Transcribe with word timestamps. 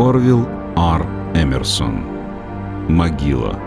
Орвилл 0.00 0.48
Р. 0.78 1.06
Эмерсон. 1.34 2.02
Могила. 2.88 3.60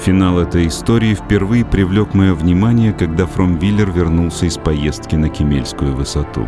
Финал 0.00 0.40
этой 0.40 0.66
истории 0.66 1.14
впервые 1.14 1.64
привлек 1.64 2.12
мое 2.14 2.34
внимание, 2.34 2.92
когда 2.92 3.24
Фромвиллер 3.26 3.88
вернулся 3.92 4.46
из 4.46 4.56
поездки 4.56 5.14
на 5.14 5.28
Кемельскую 5.28 5.94
высоту. 5.94 6.44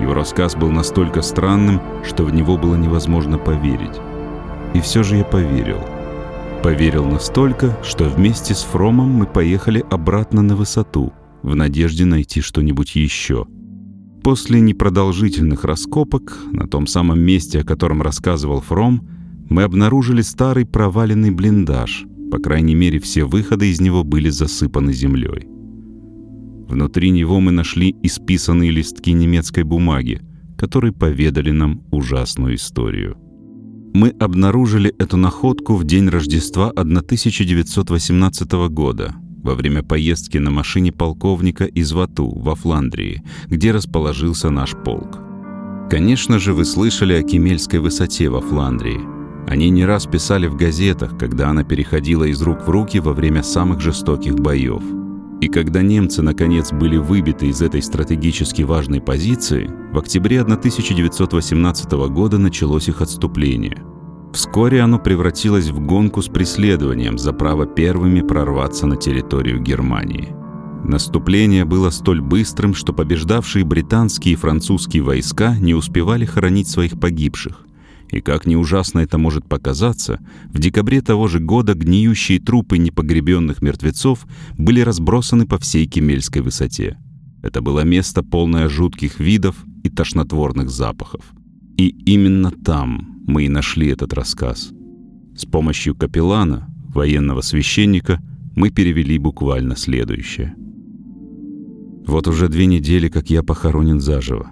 Его 0.00 0.14
рассказ 0.14 0.56
был 0.56 0.72
настолько 0.72 1.22
странным, 1.22 1.80
что 2.04 2.24
в 2.24 2.34
него 2.34 2.58
было 2.58 2.74
невозможно 2.74 3.38
поверить. 3.38 4.00
И 4.74 4.80
все 4.80 5.04
же 5.04 5.18
я 5.18 5.24
поверил. 5.24 5.78
Поверил 6.64 7.04
настолько, 7.04 7.78
что 7.84 8.06
вместе 8.06 8.52
с 8.52 8.64
Фромом 8.64 9.10
мы 9.10 9.26
поехали 9.26 9.84
обратно 9.90 10.42
на 10.42 10.56
высоту, 10.56 11.12
в 11.42 11.54
надежде 11.54 12.04
найти 12.04 12.40
что-нибудь 12.40 12.96
еще. 12.96 13.46
После 14.22 14.60
непродолжительных 14.60 15.64
раскопок 15.64 16.38
на 16.52 16.68
том 16.68 16.86
самом 16.86 17.20
месте, 17.20 17.60
о 17.60 17.64
котором 17.64 18.02
рассказывал 18.02 18.60
Фром, 18.60 19.08
мы 19.50 19.64
обнаружили 19.64 20.22
старый 20.22 20.64
проваленный 20.64 21.32
блиндаж. 21.32 22.04
По 22.30 22.38
крайней 22.38 22.76
мере, 22.76 23.00
все 23.00 23.24
выходы 23.24 23.70
из 23.70 23.80
него 23.80 24.04
были 24.04 24.30
засыпаны 24.30 24.92
землей. 24.92 25.48
Внутри 26.68 27.10
него 27.10 27.40
мы 27.40 27.50
нашли 27.50 27.94
исписанные 28.02 28.70
листки 28.70 29.12
немецкой 29.12 29.64
бумаги, 29.64 30.22
которые 30.56 30.92
поведали 30.92 31.50
нам 31.50 31.82
ужасную 31.90 32.54
историю. 32.54 33.16
Мы 33.92 34.08
обнаружили 34.08 34.94
эту 34.98 35.16
находку 35.18 35.74
в 35.74 35.84
день 35.84 36.08
Рождества 36.08 36.70
1918 36.70 38.52
года, 38.70 39.16
во 39.42 39.54
время 39.54 39.82
поездки 39.82 40.38
на 40.38 40.50
машине 40.50 40.92
полковника 40.92 41.64
из 41.64 41.92
Вату 41.92 42.28
во 42.28 42.54
Фландрии, 42.54 43.22
где 43.46 43.72
расположился 43.72 44.50
наш 44.50 44.72
полк. 44.84 45.18
Конечно 45.90 46.38
же, 46.38 46.54
вы 46.54 46.64
слышали 46.64 47.12
о 47.14 47.22
Кемельской 47.22 47.80
высоте 47.80 48.28
во 48.28 48.40
Фландрии. 48.40 49.00
Они 49.48 49.70
не 49.70 49.84
раз 49.84 50.06
писали 50.06 50.46
в 50.46 50.56
газетах, 50.56 51.18
когда 51.18 51.50
она 51.50 51.64
переходила 51.64 52.24
из 52.24 52.40
рук 52.40 52.66
в 52.66 52.70
руки 52.70 53.00
во 53.00 53.12
время 53.12 53.42
самых 53.42 53.80
жестоких 53.80 54.36
боев. 54.36 54.82
И 55.40 55.48
когда 55.48 55.82
немцы 55.82 56.22
наконец 56.22 56.72
были 56.72 56.96
выбиты 56.96 57.48
из 57.48 57.60
этой 57.60 57.82
стратегически 57.82 58.62
важной 58.62 59.00
позиции, 59.00 59.68
в 59.92 59.98
октябре 59.98 60.40
1918 60.40 61.92
года 62.10 62.38
началось 62.38 62.88
их 62.88 63.00
отступление– 63.00 63.82
Вскоре 64.32 64.80
оно 64.80 64.98
превратилось 64.98 65.68
в 65.68 65.80
гонку 65.80 66.22
с 66.22 66.28
преследованием 66.28 67.18
за 67.18 67.32
право 67.32 67.66
первыми 67.66 68.22
прорваться 68.22 68.86
на 68.86 68.96
территорию 68.96 69.60
Германии. 69.60 70.34
Наступление 70.84 71.64
было 71.64 71.90
столь 71.90 72.22
быстрым, 72.22 72.74
что 72.74 72.92
побеждавшие 72.92 73.64
британские 73.64 74.34
и 74.34 74.36
французские 74.36 75.02
войска 75.02 75.56
не 75.58 75.74
успевали 75.74 76.24
хоронить 76.24 76.68
своих 76.68 76.98
погибших. 76.98 77.66
И 78.10 78.20
как 78.20 78.46
ни 78.46 78.56
ужасно 78.56 79.00
это 79.00 79.16
может 79.16 79.48
показаться, 79.48 80.18
в 80.46 80.58
декабре 80.58 81.02
того 81.02 81.28
же 81.28 81.38
года 81.38 81.74
гниющие 81.74 82.40
трупы 82.40 82.78
непогребенных 82.78 83.62
мертвецов 83.62 84.26
были 84.58 84.80
разбросаны 84.80 85.46
по 85.46 85.58
всей 85.58 85.86
Кемельской 85.86 86.42
высоте. 86.42 86.98
Это 87.42 87.60
было 87.60 87.80
место, 87.84 88.22
полное 88.22 88.68
жутких 88.68 89.20
видов 89.20 89.56
и 89.82 89.88
тошнотворных 89.88 90.68
запахов. 90.68 91.24
И 91.76 91.88
именно 91.88 92.50
там, 92.50 93.11
мы 93.26 93.44
и 93.44 93.48
нашли 93.48 93.88
этот 93.88 94.12
рассказ. 94.12 94.72
С 95.36 95.46
помощью 95.46 95.94
капеллана, 95.94 96.68
военного 96.88 97.40
священника, 97.40 98.20
мы 98.54 98.70
перевели 98.70 99.18
буквально 99.18 99.76
следующее. 99.76 100.54
Вот 102.06 102.28
уже 102.28 102.48
две 102.48 102.66
недели, 102.66 103.08
как 103.08 103.30
я 103.30 103.42
похоронен 103.42 104.00
заживо. 104.00 104.50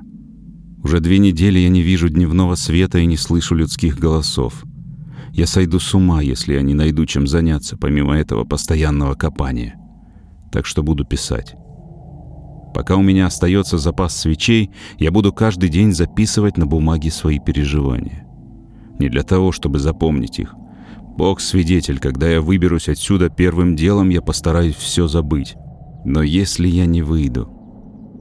Уже 0.82 1.00
две 1.00 1.18
недели 1.18 1.58
я 1.58 1.68
не 1.68 1.82
вижу 1.82 2.08
дневного 2.08 2.54
света 2.54 2.98
и 2.98 3.06
не 3.06 3.16
слышу 3.16 3.54
людских 3.54 3.98
голосов. 3.98 4.64
Я 5.32 5.46
сойду 5.46 5.78
с 5.78 5.94
ума, 5.94 6.22
если 6.22 6.54
я 6.54 6.62
не 6.62 6.74
найду 6.74 7.04
чем 7.06 7.26
заняться, 7.26 7.76
помимо 7.76 8.16
этого 8.16 8.44
постоянного 8.44 9.14
копания. 9.14 9.76
Так 10.50 10.64
что 10.64 10.82
буду 10.82 11.04
писать. 11.04 11.54
Пока 12.74 12.96
у 12.96 13.02
меня 13.02 13.26
остается 13.26 13.78
запас 13.78 14.16
свечей, 14.16 14.70
я 14.98 15.10
буду 15.10 15.32
каждый 15.32 15.68
день 15.68 15.92
записывать 15.92 16.56
на 16.56 16.66
бумаге 16.66 17.10
свои 17.10 17.38
переживания 17.38 18.29
не 19.00 19.08
для 19.08 19.22
того, 19.22 19.50
чтобы 19.50 19.78
запомнить 19.78 20.38
их. 20.38 20.54
Бог 21.16 21.40
свидетель, 21.40 21.98
когда 21.98 22.28
я 22.28 22.40
выберусь 22.40 22.88
отсюда 22.88 23.30
первым 23.30 23.74
делом, 23.74 24.10
я 24.10 24.22
постараюсь 24.22 24.76
все 24.76 25.08
забыть. 25.08 25.56
Но 26.04 26.22
если 26.22 26.68
я 26.68 26.86
не 26.86 27.02
выйду... 27.02 27.56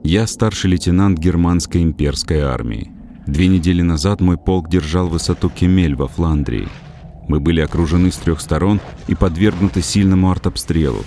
Я 0.02 0.28
старший 0.28 0.72
лейтенант 0.72 1.20
германской 1.20 1.84
имперской 1.84 2.40
армии. 2.40 2.90
Две 3.28 3.48
недели 3.48 3.82
назад 3.82 4.22
мой 4.22 4.38
полк 4.38 4.70
держал 4.70 5.10
высоту 5.10 5.50
Кемель 5.50 5.96
во 5.96 6.08
Фландрии. 6.08 6.70
Мы 7.28 7.42
были 7.42 7.60
окружены 7.60 8.10
с 8.10 8.16
трех 8.16 8.40
сторон 8.40 8.80
и 9.08 9.16
подвергнуты 9.16 9.82
сильному 9.82 10.32
артобстрелу. 10.32 11.04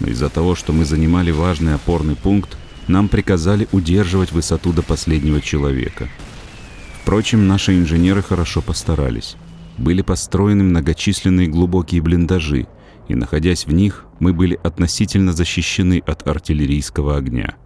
Но 0.00 0.08
из-за 0.08 0.28
того, 0.28 0.56
что 0.56 0.72
мы 0.72 0.84
занимали 0.84 1.30
важный 1.30 1.74
опорный 1.74 2.16
пункт, 2.16 2.58
нам 2.88 3.08
приказали 3.08 3.68
удерживать 3.70 4.32
высоту 4.32 4.72
до 4.72 4.82
последнего 4.82 5.40
человека– 5.40 6.08
Впрочем, 7.02 7.48
наши 7.48 7.76
инженеры 7.76 8.22
хорошо 8.22 8.62
постарались. 8.62 9.34
Были 9.76 10.02
построены 10.02 10.62
многочисленные 10.62 11.48
глубокие 11.48 12.00
блиндажи, 12.00 12.68
и, 13.08 13.16
находясь 13.16 13.66
в 13.66 13.72
них, 13.72 14.06
мы 14.20 14.32
были 14.32 14.58
относительно 14.62 15.32
защищены 15.32 16.00
от 16.06 16.26
артиллерийского 16.28 17.16
огня. 17.16 17.56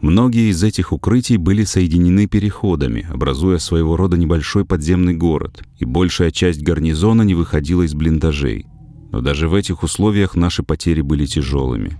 Многие 0.00 0.50
из 0.50 0.62
этих 0.62 0.92
укрытий 0.92 1.38
были 1.38 1.64
соединены 1.64 2.28
переходами, 2.28 3.06
образуя 3.10 3.58
своего 3.58 3.96
рода 3.96 4.16
небольшой 4.16 4.64
подземный 4.64 5.14
город, 5.14 5.64
и 5.78 5.84
большая 5.84 6.30
часть 6.30 6.62
гарнизона 6.62 7.22
не 7.22 7.34
выходила 7.34 7.82
из 7.82 7.94
блиндажей. 7.94 8.66
Но 9.10 9.20
даже 9.20 9.48
в 9.48 9.54
этих 9.54 9.82
условиях 9.82 10.36
наши 10.36 10.62
потери 10.62 11.00
были 11.00 11.26
тяжелыми. 11.26 11.98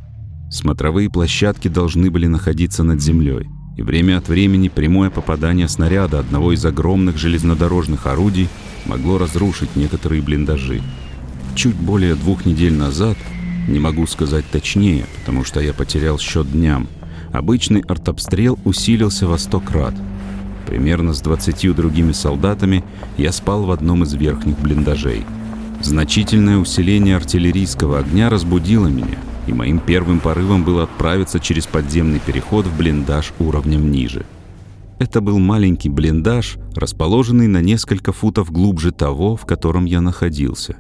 Смотровые 0.49 1.11
площадки 1.11 1.67
должны 1.67 2.11
были 2.11 2.29
находиться 2.29 2.85
над 2.85 3.03
землей, 3.03 3.49
и 3.77 3.83
время 3.83 4.19
от 4.19 4.29
времени 4.29 4.69
прямое 4.69 5.11
попадание 5.11 5.69
снаряда 5.69 6.21
одного 6.21 6.53
из 6.53 6.65
огромных 6.65 7.17
железнодорожных 7.19 8.07
орудий 8.07 8.49
могло 8.87 9.19
разрушить 9.19 9.77
некоторые 9.77 10.23
блиндажи. 10.23 10.81
Чуть 11.55 11.75
более 11.75 12.15
двух 12.15 12.47
недель 12.47 12.75
назад, 12.75 13.17
не 13.69 13.79
могу 13.79 14.07
сказать 14.07 14.45
точнее, 14.51 15.07
потому 15.21 15.45
что 15.45 15.61
я 15.61 15.73
потерял 15.73 16.19
счет 16.19 16.51
дням, 16.51 16.89
обычный 17.33 17.81
артобстрел 17.81 18.59
усилился 18.65 19.27
во 19.27 19.39
сто 19.39 19.61
крат. 19.61 19.95
Примерно 20.67 21.13
с 21.13 21.21
двадцатью 21.21 21.75
другими 21.75 22.13
солдатами 22.13 22.85
я 23.19 23.33
спал 23.33 23.65
в 23.65 23.71
одном 23.71 24.03
из 24.05 24.15
верхних 24.15 24.59
блиндажей. 24.59 25.25
Значительное 25.83 26.59
усиление 26.59 27.17
артиллерийского 27.17 27.99
огня 27.99 28.31
разбудило 28.31 28.87
меня— 28.87 29.19
и 29.47 29.53
моим 29.53 29.79
первым 29.79 30.21
порывом 30.21 30.65
было 30.65 30.85
отправиться 30.85 31.41
через 31.41 31.67
подземный 31.67 32.21
переход 32.21 32.67
в 32.67 32.77
блиндаж 32.77 33.33
уровнем 33.39 33.91
ниже. 33.91 34.25
Это 34.99 35.21
был 35.21 35.39
маленький 35.39 35.89
блиндаж, 35.89 36.57
расположенный 36.75 37.49
на 37.49 37.61
несколько 37.61 38.13
футов 38.13 38.51
глубже 38.51 38.93
того, 38.93 39.37
в 39.37 39.45
котором 39.45 39.85
я 39.85 40.01
находился. 40.01 40.77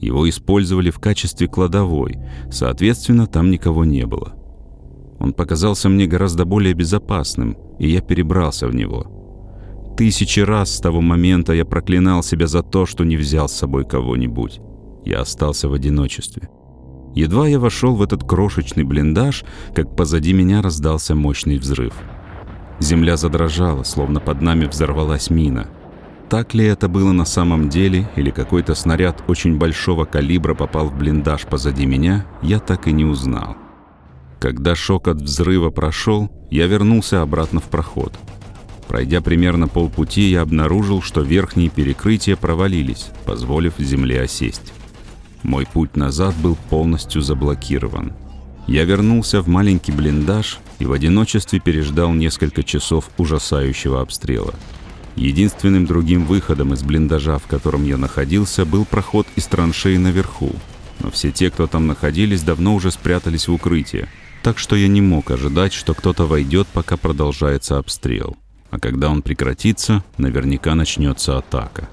Его 0.00 0.28
использовали 0.28 0.90
в 0.90 0.98
качестве 0.98 1.48
кладовой, 1.48 2.18
соответственно, 2.50 3.26
там 3.26 3.50
никого 3.50 3.84
не 3.84 4.06
было. 4.06 4.34
Он 5.18 5.32
показался 5.32 5.88
мне 5.88 6.06
гораздо 6.06 6.44
более 6.44 6.74
безопасным, 6.74 7.56
и 7.78 7.90
я 7.90 8.00
перебрался 8.00 8.68
в 8.68 8.74
него. 8.74 9.94
Тысячи 9.96 10.40
раз 10.40 10.76
с 10.76 10.80
того 10.80 11.00
момента 11.00 11.52
я 11.52 11.64
проклинал 11.64 12.22
себя 12.22 12.46
за 12.46 12.62
то, 12.62 12.86
что 12.86 13.04
не 13.04 13.16
взял 13.16 13.48
с 13.48 13.52
собой 13.54 13.84
кого-нибудь. 13.84 14.60
Я 15.04 15.22
остался 15.22 15.68
в 15.68 15.72
одиночестве. 15.72 16.48
Едва 17.14 17.48
я 17.48 17.58
вошел 17.58 17.94
в 17.94 18.02
этот 18.02 18.24
крошечный 18.24 18.84
блиндаж, 18.84 19.44
как 19.74 19.96
позади 19.96 20.32
меня 20.32 20.62
раздался 20.62 21.14
мощный 21.14 21.58
взрыв. 21.58 21.94
Земля 22.80 23.16
задрожала, 23.16 23.82
словно 23.82 24.20
под 24.20 24.40
нами 24.40 24.66
взорвалась 24.66 25.30
мина. 25.30 25.68
Так 26.28 26.54
ли 26.54 26.64
это 26.64 26.88
было 26.88 27.12
на 27.12 27.24
самом 27.24 27.70
деле, 27.70 28.08
или 28.16 28.30
какой-то 28.30 28.74
снаряд 28.74 29.24
очень 29.28 29.56
большого 29.56 30.04
калибра 30.04 30.54
попал 30.54 30.88
в 30.88 30.96
блиндаж 30.96 31.46
позади 31.46 31.86
меня, 31.86 32.26
я 32.42 32.60
так 32.60 32.86
и 32.86 32.92
не 32.92 33.04
узнал. 33.04 33.56
Когда 34.38 34.76
шок 34.76 35.08
от 35.08 35.22
взрыва 35.22 35.70
прошел, 35.70 36.30
я 36.50 36.66
вернулся 36.66 37.22
обратно 37.22 37.60
в 37.60 37.64
проход. 37.64 38.12
Пройдя 38.86 39.20
примерно 39.20 39.68
полпути, 39.68 40.30
я 40.30 40.42
обнаружил, 40.42 41.02
что 41.02 41.22
верхние 41.22 41.70
перекрытия 41.70 42.36
провалились, 42.36 43.08
позволив 43.24 43.74
земле 43.78 44.22
осесть. 44.22 44.72
Мой 45.42 45.66
путь 45.66 45.96
назад 45.96 46.34
был 46.36 46.56
полностью 46.68 47.22
заблокирован. 47.22 48.12
Я 48.66 48.84
вернулся 48.84 49.40
в 49.40 49.48
маленький 49.48 49.92
блиндаж 49.92 50.58
и 50.78 50.84
в 50.84 50.92
одиночестве 50.92 51.58
переждал 51.58 52.12
несколько 52.12 52.62
часов 52.62 53.08
ужасающего 53.16 54.00
обстрела. 54.00 54.54
Единственным 55.16 55.86
другим 55.86 56.24
выходом 56.26 56.74
из 56.74 56.82
блиндажа, 56.82 57.38
в 57.38 57.46
котором 57.46 57.84
я 57.84 57.96
находился, 57.96 58.64
был 58.64 58.84
проход 58.84 59.26
из 59.36 59.46
траншеи 59.46 59.96
наверху. 59.96 60.52
Но 61.00 61.10
все 61.10 61.32
те, 61.32 61.50
кто 61.50 61.66
там 61.66 61.86
находились, 61.86 62.42
давно 62.42 62.74
уже 62.74 62.90
спрятались 62.90 63.48
в 63.48 63.52
укрытие, 63.52 64.08
так 64.42 64.58
что 64.58 64.76
я 64.76 64.86
не 64.86 65.00
мог 65.00 65.30
ожидать, 65.30 65.72
что 65.72 65.94
кто-то 65.94 66.26
войдет, 66.26 66.66
пока 66.72 66.96
продолжается 66.96 67.78
обстрел. 67.78 68.36
А 68.70 68.78
когда 68.78 69.08
он 69.08 69.22
прекратится, 69.22 70.04
наверняка 70.18 70.74
начнется 70.74 71.38
атака. 71.38 71.88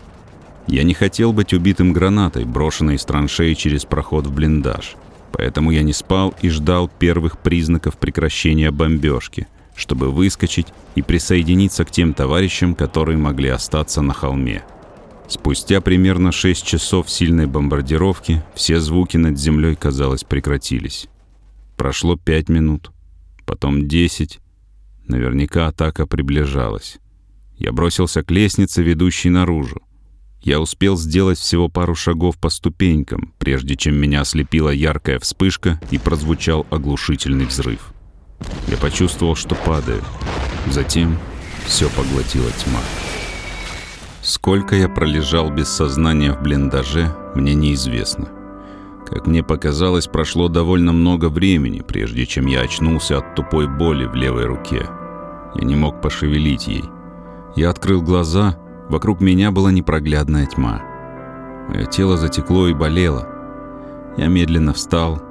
Я 0.67 0.83
не 0.83 0.93
хотел 0.93 1.31
быть 1.31 1.53
убитым 1.53 1.93
гранатой, 1.93 2.45
брошенной 2.45 2.95
из 2.95 3.05
траншеи 3.05 3.53
через 3.53 3.85
проход 3.85 4.25
в 4.25 4.33
блиндаж. 4.33 4.95
Поэтому 5.31 5.71
я 5.71 5.83
не 5.83 5.93
спал 5.93 6.33
и 6.41 6.49
ждал 6.49 6.87
первых 6.87 7.37
признаков 7.37 7.97
прекращения 7.97 8.71
бомбежки, 8.71 9.47
чтобы 9.75 10.11
выскочить 10.11 10.67
и 10.95 11.01
присоединиться 11.01 11.85
к 11.85 11.91
тем 11.91 12.13
товарищам, 12.13 12.73
которые 12.73 13.17
могли 13.17 13.49
остаться 13.49 14.01
на 14.01 14.13
холме. 14.13 14.63
Спустя 15.27 15.81
примерно 15.81 16.31
6 16.31 16.65
часов 16.65 17.09
сильной 17.09 17.47
бомбардировки 17.47 18.43
все 18.53 18.79
звуки 18.79 19.17
над 19.17 19.37
землей, 19.37 19.75
казалось, 19.75 20.23
прекратились. 20.23 21.07
Прошло 21.77 22.15
5 22.15 22.49
минут, 22.49 22.91
потом 23.45 23.87
10. 23.87 24.39
Наверняка 25.07 25.67
атака 25.67 26.07
приближалась. 26.07 26.97
Я 27.57 27.71
бросился 27.71 28.23
к 28.23 28.31
лестнице, 28.31 28.83
ведущей 28.83 29.29
наружу. 29.29 29.81
Я 30.45 30.59
успел 30.59 30.95
сделать 30.95 31.39
всего 31.39 31.69
пару 31.69 31.95
шагов 31.95 32.37
по 32.37 32.49
ступенькам, 32.49 33.33
прежде 33.39 33.75
чем 33.75 33.95
меня 33.95 34.21
ослепила 34.21 34.69
яркая 34.69 35.17
вспышка 35.17 35.81
и 35.89 35.97
прозвучал 35.97 36.67
оглушительный 36.69 37.45
взрыв. 37.45 37.91
Я 38.67 38.77
почувствовал, 38.77 39.35
что 39.35 39.55
падаю. 39.55 40.03
Затем 40.69 41.17
все 41.65 41.89
поглотила 41.89 42.51
тьма. 42.51 42.79
Сколько 44.21 44.75
я 44.75 44.87
пролежал 44.87 45.49
без 45.49 45.67
сознания 45.67 46.31
в 46.31 46.43
блиндаже, 46.43 47.11
мне 47.33 47.55
неизвестно. 47.55 48.29
Как 49.07 49.25
мне 49.25 49.41
показалось, 49.41 50.05
прошло 50.05 50.47
довольно 50.47 50.93
много 50.93 51.29
времени, 51.29 51.81
прежде 51.81 52.27
чем 52.27 52.45
я 52.45 52.61
очнулся 52.61 53.17
от 53.17 53.33
тупой 53.33 53.67
боли 53.67 54.05
в 54.05 54.13
левой 54.13 54.45
руке. 54.45 54.87
Я 55.55 55.65
не 55.65 55.75
мог 55.75 56.01
пошевелить 56.01 56.67
ей. 56.67 56.83
Я 57.55 57.71
открыл 57.71 58.03
глаза 58.03 58.59
Вокруг 58.89 59.19
меня 59.19 59.51
была 59.51 59.71
непроглядная 59.71 60.45
тьма. 60.45 60.81
Мое 61.69 61.85
тело 61.85 62.17
затекло 62.17 62.67
и 62.67 62.73
болело. 62.73 63.27
Я 64.17 64.27
медленно 64.27 64.73
встал, 64.73 65.21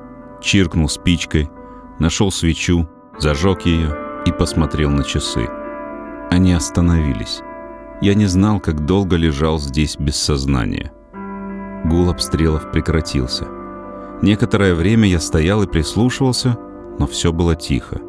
чиркнул 0.40 0.88
спичкой, 0.88 1.50
нашел 1.98 2.30
свечу, 2.32 2.88
зажег 3.18 3.62
ее 3.62 3.96
и 4.26 4.32
посмотрел 4.32 4.90
на 4.90 5.04
часы. 5.04 5.48
Они 6.30 6.52
остановились. 6.52 7.42
Я 8.00 8.14
не 8.14 8.26
знал, 8.26 8.58
как 8.58 8.84
долго 8.84 9.16
лежал 9.16 9.58
здесь 9.58 9.96
без 9.96 10.16
сознания. 10.16 10.92
Гул 11.84 12.10
обстрелов 12.10 12.72
прекратился. 12.72 13.46
Некоторое 14.20 14.74
время 14.74 15.08
я 15.08 15.20
стоял 15.20 15.62
и 15.62 15.68
прислушивался, 15.68 16.58
но 16.98 17.06
все 17.06 17.32
было 17.32 17.54
тихо. 17.54 18.00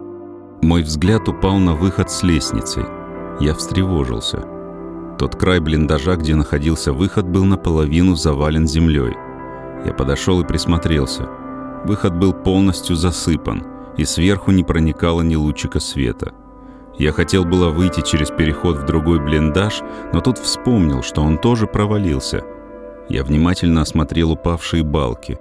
Мой 0.63 0.81
взгляд 0.81 1.27
упал 1.27 1.57
на 1.57 1.75
выход 1.75 2.09
с 2.09 2.23
лестницей. 2.23 2.85
Я 3.39 3.53
встревожился— 3.53 4.43
тот 5.17 5.35
край 5.35 5.59
блиндажа, 5.59 6.15
где 6.15 6.35
находился 6.35 6.93
выход, 6.93 7.25
был 7.25 7.45
наполовину 7.45 8.15
завален 8.15 8.67
землей. 8.67 9.13
Я 9.85 9.93
подошел 9.93 10.41
и 10.41 10.47
присмотрелся. 10.47 11.29
Выход 11.85 12.17
был 12.17 12.33
полностью 12.33 12.95
засыпан, 12.95 13.63
и 13.97 14.05
сверху 14.05 14.51
не 14.51 14.63
проникало 14.63 15.21
ни 15.21 15.35
лучика 15.35 15.79
света. 15.79 16.33
Я 16.97 17.11
хотел 17.11 17.45
было 17.45 17.69
выйти 17.69 18.01
через 18.01 18.29
переход 18.29 18.77
в 18.77 18.85
другой 18.85 19.19
блиндаж, 19.19 19.81
но 20.13 20.21
тут 20.21 20.37
вспомнил, 20.37 21.03
что 21.03 21.21
он 21.21 21.37
тоже 21.37 21.67
провалился. 21.67 22.43
Я 23.09 23.23
внимательно 23.23 23.81
осмотрел 23.81 24.31
упавшие 24.31 24.83
балки. 24.83 25.37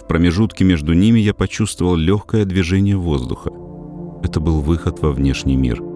В 0.00 0.06
промежутке 0.06 0.64
между 0.64 0.92
ними 0.92 1.20
я 1.20 1.32
почувствовал 1.32 1.94
легкое 1.94 2.44
движение 2.44 2.96
воздуха. 2.96 3.50
Это 4.22 4.40
был 4.40 4.60
выход 4.60 5.00
во 5.00 5.12
внешний 5.12 5.56
мир— 5.56 5.82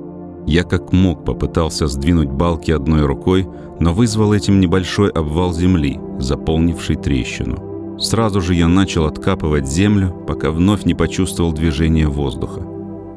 я 0.49 0.65
как 0.65 0.95
мог 0.95 1.27
попытался 1.27 1.89
сдвинуть 1.89 2.31
балки 2.31 2.71
одной 2.71 3.05
рукой, 3.05 3.47
но 3.81 3.93
вызвал 3.93 4.33
этим 4.33 4.61
небольшой 4.61 5.11
обвал 5.11 5.53
земли, 5.53 6.01
заполнивший 6.19 6.97
трещину. 6.97 7.99
Сразу 8.01 8.41
же 8.41 8.55
я 8.55 8.67
начал 8.67 9.05
откапывать 9.05 9.69
землю, 9.69 10.25
пока 10.27 10.51
вновь 10.51 10.87
не 10.87 10.95
почувствовал 10.95 11.53
движение 11.53 12.09
воздуха. 12.09 12.63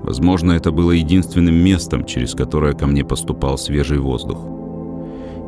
Возможно, 0.04 0.51
это 0.51 0.74
было 0.74 0.92
единственным 0.92 1.56
местом, 1.56 2.04
через 2.04 2.36
которое 2.36 2.74
ко 2.74 2.86
мне 2.86 3.06
поступал 3.06 3.57
свежий 3.57 4.00
воздух. 4.00 4.39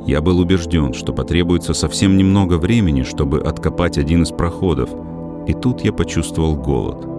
Я 0.07 0.21
был 0.21 0.39
убежден, 0.39 0.93
что 0.93 1.11
потребуется 1.11 1.73
совсем 1.73 2.15
немного 2.15 2.57
времени, 2.57 3.03
чтобы 3.03 3.41
откопать 3.41 3.97
один 3.97 4.23
из 4.23 4.29
проходов, 4.29 4.89
и 5.47 5.53
тут 5.53 5.81
я 5.81 5.91
почувствовал 5.91 6.55
голод. 6.55 7.12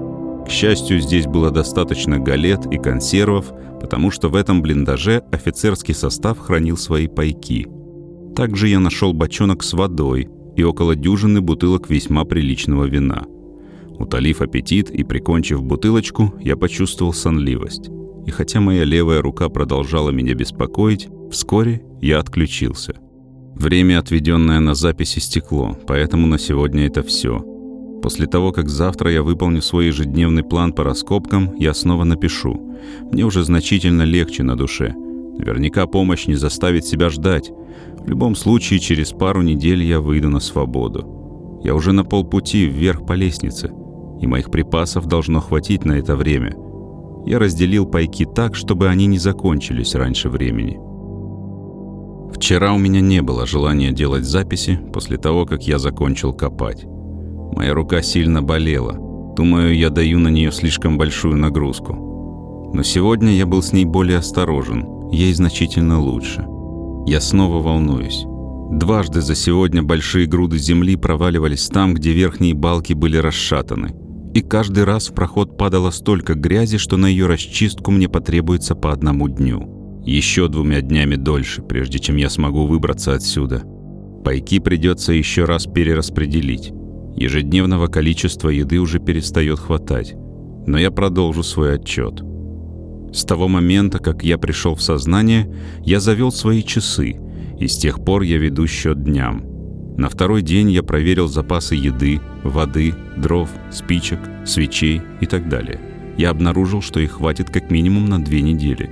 К 0.47 0.51
счастью, 0.51 1.01
здесь 1.01 1.27
было 1.27 1.51
достаточно 1.51 2.19
галет 2.19 2.67
и 2.67 2.77
консервов, 2.77 3.53
потому 3.81 4.11
что 4.11 4.29
в 4.29 4.37
этом 4.37 4.63
блиндаже 4.63 5.23
офицерский 5.33 5.95
состав 5.95 6.39
хранил 6.39 6.77
свои 6.77 7.09
пайки. 7.09 7.67
Также 8.37 8.69
я 8.69 8.81
нашел 8.81 9.13
бочонок 9.13 9.63
с 9.63 9.73
водой 9.73 10.29
и 10.57 10.63
около 10.63 10.95
дюжины 10.95 11.41
бутылок 11.41 11.89
весьма 11.89 12.25
приличного 12.25 12.85
вина. 12.85 13.25
Утолив 13.99 14.43
аппетит 14.43 14.91
и 14.91 15.05
прикончив 15.05 15.63
бутылочку, 15.63 16.35
я 16.41 16.57
почувствовал 16.57 17.13
сонливость. 17.13 17.91
И 18.27 18.31
хотя 18.31 18.61
моя 18.61 18.85
левая 18.85 19.23
рука 19.23 19.49
продолжала 19.49 20.11
меня 20.11 20.35
беспокоить, 20.35 21.09
вскоре 21.31 21.83
я 22.01 22.19
отключился. 22.19 22.95
Время, 23.55 24.01
отведенное 24.01 24.61
на 24.61 24.75
записи, 24.75 25.21
стекло, 25.21 25.79
поэтому 25.87 26.27
на 26.27 26.39
сегодня 26.39 26.87
это 26.87 27.03
все. 27.03 27.54
После 28.05 28.27
того, 28.27 28.53
как 28.53 28.69
завтра 28.69 29.11
я 29.11 29.23
выполню 29.23 29.63
свой 29.63 29.87
ежедневный 29.87 30.43
план 30.43 30.75
по 30.75 30.85
раскопкам, 30.85 31.55
я 31.57 31.73
снова 31.73 32.05
напишу. 32.05 32.77
Мне 33.11 33.25
уже 33.25 33.43
значительно 33.45 34.03
легче 34.03 34.43
на 34.43 34.59
душе. 34.59 34.95
Наверняка 35.39 35.87
помощь 35.87 36.27
не 36.27 36.35
заставит 36.35 36.85
себя 36.85 37.09
ждать. 37.09 37.51
В 38.01 38.07
любом 38.07 38.35
случае, 38.35 38.79
через 38.79 39.13
пару 39.13 39.41
недель 39.41 39.83
я 39.83 40.01
выйду 40.01 40.29
на 40.29 40.41
свободу. 40.41 41.63
Я 41.65 41.75
уже 41.75 41.93
на 41.93 42.05
полпути 42.05 42.67
вверх 42.67 43.07
по 43.07 43.15
лестнице, 43.15 43.73
и 44.21 44.27
моих 44.27 44.51
припасов 44.51 45.07
должно 45.07 45.41
хватить 45.41 45.87
на 45.87 45.93
это 45.93 46.15
время. 46.15 46.55
Я 47.25 47.39
разделил 47.39 47.87
пайки 47.87 48.27
так, 48.27 48.55
чтобы 48.55 48.91
они 48.91 49.07
не 49.07 49.17
закончились 49.17 49.95
раньше 49.95 50.29
времени. 50.29 50.79
Вчера 52.35 52.75
у 52.75 52.79
меня 52.79 53.01
не 53.01 53.23
было 53.23 53.47
желания 53.47 53.93
делать 53.93 54.27
записи 54.27 54.79
после 54.93 55.17
того, 55.17 55.47
как 55.47 55.67
я 55.67 55.79
закончил 55.79 56.35
копать. 56.35 56.85
Моя 57.57 57.75
рука 57.75 58.03
сильно 58.03 58.43
болела. 58.43 58.99
Думаю, 59.37 59.77
я 59.77 59.91
даю 59.91 60.19
на 60.19 60.29
нее 60.29 60.53
слишком 60.53 60.99
большую 60.99 61.37
нагрузку. 61.37 62.71
Но 62.75 62.83
сегодня 62.83 63.33
я 63.33 63.47
был 63.47 63.63
с 63.63 63.73
ней 63.73 63.85
более 63.85 64.19
осторожен, 64.19 65.11
ей 65.11 65.33
значительно 65.33 66.01
лучше. 66.01 66.45
Я 67.07 67.21
снова 67.21 67.63
волнуюсь. 67.63 68.25
Дважды 68.71 69.21
за 69.21 69.35
сегодня 69.35 69.83
большие 69.83 70.27
груды 70.27 70.59
земли 70.59 70.97
проваливались 70.97 71.69
там, 71.69 71.95
где 71.95 72.13
верхние 72.13 72.55
балки 72.55 72.93
были 72.93 73.17
расшатаны. 73.17 73.95
И 74.35 74.41
каждый 74.41 74.83
раз 74.85 75.09
в 75.09 75.15
проход 75.15 75.57
падало 75.57 75.91
столько 75.91 76.35
грязи, 76.35 76.79
что 76.79 76.97
на 76.97 77.07
ее 77.07 77.27
расчистку 77.27 77.93
мне 77.93 78.09
потребуется 78.09 78.75
по 78.75 78.93
одному 78.93 79.29
дню. 79.29 80.03
Еще 80.05 80.49
двумя 80.49 80.81
днями 80.81 81.15
дольше, 81.15 81.63
прежде 81.63 81.99
чем 82.01 82.17
я 82.17 82.29
смогу 82.29 82.67
выбраться 82.67 83.15
отсюда. 83.15 83.63
Пайки 84.25 84.59
придется 84.59 85.13
еще 85.13 85.45
раз 85.45 85.67
перераспределить. 85.67 86.73
Ежедневного 87.17 87.87
количества 87.87 88.49
еды 88.49 88.79
уже 88.79 88.99
перестает 88.99 89.61
хватать, 89.61 90.15
но 90.67 90.79
я 90.79 90.91
продолжу 90.91 91.45
свой 91.45 91.77
отчет. 91.77 92.23
С 93.13 93.25
того 93.25 93.47
момента, 93.47 94.01
как 94.01 94.25
я 94.25 94.37
пришел 94.37 94.75
в 94.75 94.83
сознание, 94.83 95.55
я 95.85 96.01
завел 96.01 96.33
свои 96.33 96.63
часы, 96.63 97.17
и 97.59 97.69
с 97.69 97.79
тех 97.79 98.05
пор 98.05 98.23
я 98.23 98.39
веду 98.39 98.67
счет 98.67 99.05
дням. 99.05 99.45
На 99.97 100.09
второй 100.09 100.43
день 100.43 100.73
я 100.73 100.83
проверил 100.83 101.29
запасы 101.29 101.77
еды, 101.77 102.21
воды, 102.43 102.95
дров, 103.17 103.49
спичек, 103.71 104.19
свечей 104.45 105.01
и 105.21 105.27
так 105.27 105.49
далее. 105.49 105.81
Я 106.19 106.31
обнаружил, 106.31 106.83
что 106.83 106.99
их 106.99 107.13
хватит 107.13 107.49
как 107.49 107.71
минимум 107.71 108.07
на 108.07 108.23
две 108.23 108.43
недели. 108.43 108.91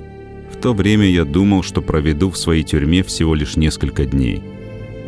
В 0.52 0.58
то 0.58 0.74
время 0.74 1.10
я 1.10 1.24
думал, 1.24 1.64
что 1.64 1.82
проведу 1.82 2.30
в 2.30 2.38
своей 2.38 2.62
тюрьме 2.62 3.02
всего 3.02 3.34
лишь 3.34 3.56
несколько 3.56 4.04
дней. 4.04 4.44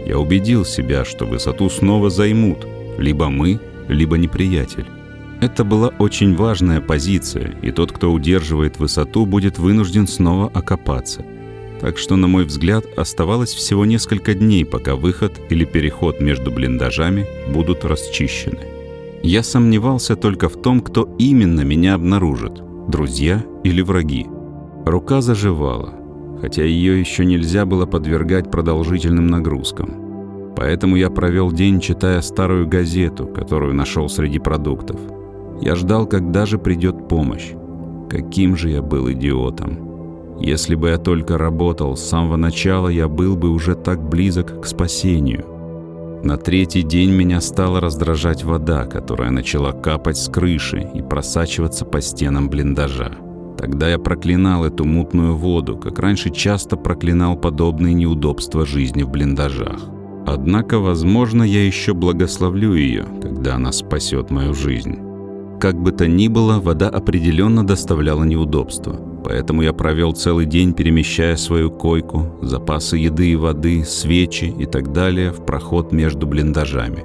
Я 0.04 0.18
убедил 0.18 0.64
себя, 0.64 1.04
что 1.04 1.26
высоту 1.26 1.70
снова 1.70 2.10
займут– 2.10 2.66
либо 2.98 3.28
мы, 3.28 3.60
либо 3.88 4.16
неприятель. 4.16 4.86
Это 5.40 5.64
была 5.64 5.88
очень 5.98 6.34
важная 6.34 6.80
позиция, 6.80 7.54
и 7.62 7.70
тот, 7.70 7.92
кто 7.92 8.12
удерживает 8.12 8.78
высоту, 8.78 9.26
будет 9.26 9.58
вынужден 9.58 10.06
снова 10.06 10.50
окопаться. 10.54 11.24
Так 11.80 11.98
что, 11.98 12.16
на 12.16 12.28
мой 12.28 12.44
взгляд, 12.44 12.84
оставалось 12.96 13.52
всего 13.52 13.84
несколько 13.84 14.34
дней, 14.34 14.64
пока 14.64 14.96
выход 14.96 15.38
или 15.50 15.64
переход 15.64 16.20
между 16.20 16.50
блиндажами 16.50 17.26
будут 17.52 17.84
расчищены. 17.84 18.60
Я 19.22 19.42
сомневался 19.42 20.16
только 20.16 20.48
в 20.48 20.60
том, 20.60 20.80
кто 20.80 21.14
именно 21.18 21.62
меня 21.62 21.94
обнаружит– 21.94 22.62
друзья 22.88 23.44
или 23.64 23.82
враги. 23.82 24.26
Рука 24.84 25.20
заживала, 25.20 25.94
хотя 26.40 26.62
ее 26.64 27.00
еще 27.00 27.24
нельзя 27.24 27.64
было 27.64 27.86
подвергать 27.86 28.50
продолжительным 28.50 29.26
нагрузкам. 29.26 30.03
Поэтому 30.56 30.96
я 30.96 31.10
провел 31.10 31.50
день, 31.50 31.80
читая 31.80 32.20
старую 32.20 32.68
газету, 32.68 33.26
которую 33.26 33.74
нашел 33.74 34.08
среди 34.08 34.38
продуктов. 34.38 35.00
Я 35.60 35.74
ждал, 35.74 36.06
когда 36.06 36.46
же 36.46 36.58
придет 36.58 37.08
помощь. 37.08 37.52
Каким 38.08 38.56
же 38.56 38.70
я 38.70 38.82
был 38.82 39.10
идиотом. 39.10 40.38
Если 40.38 40.74
бы 40.74 40.88
я 40.88 40.98
только 40.98 41.38
работал 41.38 41.96
с 41.96 42.04
самого 42.04 42.36
начала, 42.36 42.88
я 42.88 43.08
был 43.08 43.36
бы 43.36 43.50
уже 43.50 43.74
так 43.74 44.08
близок 44.08 44.60
к 44.62 44.66
спасению. 44.66 45.44
На 46.24 46.36
третий 46.36 46.82
день 46.82 47.10
меня 47.10 47.40
стала 47.40 47.80
раздражать 47.80 48.44
вода, 48.44 48.86
которая 48.86 49.30
начала 49.30 49.72
капать 49.72 50.16
с 50.16 50.28
крыши 50.28 50.88
и 50.94 51.02
просачиваться 51.02 51.84
по 51.84 52.00
стенам 52.00 52.48
блиндажа. 52.48 53.12
Тогда 53.58 53.88
я 53.88 53.98
проклинал 53.98 54.64
эту 54.64 54.84
мутную 54.84 55.36
воду, 55.36 55.76
как 55.76 55.98
раньше 55.98 56.30
часто 56.30 56.76
проклинал 56.76 57.36
подобные 57.36 57.94
неудобства 57.94 58.66
жизни 58.66 59.02
в 59.02 59.10
блиндажах. 59.10 59.93
Однако, 60.26 60.78
возможно, 60.78 61.42
я 61.42 61.64
еще 61.64 61.92
благословлю 61.92 62.74
ее, 62.74 63.06
когда 63.20 63.56
она 63.56 63.72
спасет 63.72 64.30
мою 64.30 64.54
жизнь. 64.54 64.98
Как 65.60 65.80
бы 65.80 65.92
то 65.92 66.06
ни 66.06 66.28
было, 66.28 66.60
вода 66.60 66.88
определенно 66.88 67.66
доставляла 67.66 68.24
неудобства. 68.24 69.00
Поэтому 69.24 69.62
я 69.62 69.72
провел 69.72 70.12
целый 70.12 70.44
день, 70.44 70.74
перемещая 70.74 71.36
свою 71.36 71.70
койку, 71.70 72.38
запасы 72.42 72.98
еды 72.98 73.28
и 73.28 73.36
воды, 73.36 73.84
свечи 73.84 74.44
и 74.44 74.66
так 74.66 74.92
далее 74.92 75.30
в 75.30 75.44
проход 75.44 75.92
между 75.92 76.26
блиндажами. 76.26 77.04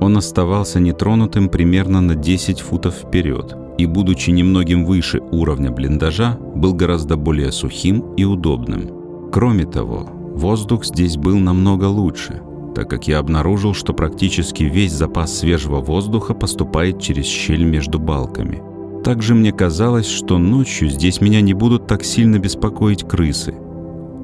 Он 0.00 0.16
оставался 0.16 0.78
нетронутым 0.78 1.48
примерно 1.48 2.00
на 2.00 2.14
10 2.14 2.60
футов 2.60 2.94
вперед, 2.94 3.56
и, 3.78 3.86
будучи 3.86 4.30
немногим 4.30 4.84
выше 4.84 5.20
уровня 5.32 5.72
блиндажа, 5.72 6.38
был 6.54 6.74
гораздо 6.74 7.16
более 7.16 7.50
сухим 7.50 8.14
и 8.16 8.24
удобным. 8.24 9.30
Кроме 9.32 9.64
того, 9.64 10.08
воздух 10.34 10.84
здесь 10.84 11.16
был 11.16 11.38
намного 11.38 11.86
лучше, 11.86 12.40
так 12.78 12.88
как 12.88 13.08
я 13.08 13.18
обнаружил, 13.18 13.74
что 13.74 13.92
практически 13.92 14.62
весь 14.62 14.92
запас 14.92 15.36
свежего 15.36 15.80
воздуха 15.80 16.32
поступает 16.32 17.02
через 17.02 17.24
щель 17.24 17.64
между 17.64 17.98
балками. 17.98 18.62
Также 19.02 19.34
мне 19.34 19.50
казалось, 19.50 20.06
что 20.06 20.38
ночью 20.38 20.88
здесь 20.88 21.20
меня 21.20 21.40
не 21.40 21.54
будут 21.54 21.88
так 21.88 22.04
сильно 22.04 22.38
беспокоить 22.38 23.02
крысы. 23.02 23.56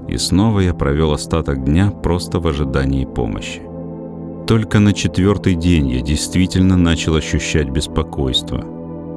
И 0.07 0.17
снова 0.19 0.61
я 0.61 0.73
провел 0.73 1.11
остаток 1.11 1.65
дня 1.65 1.91
просто 1.91 2.39
в 2.39 2.47
ожидании 2.47 3.07
помощи. 3.07 3.61
Только 4.47 4.79
на 4.79 4.93
четвертый 4.93 5.57
день 5.57 5.91
я 5.91 6.01
действительно 6.01 6.77
начал 6.77 7.17
ощущать 7.17 7.71
беспокойство. 7.71 8.65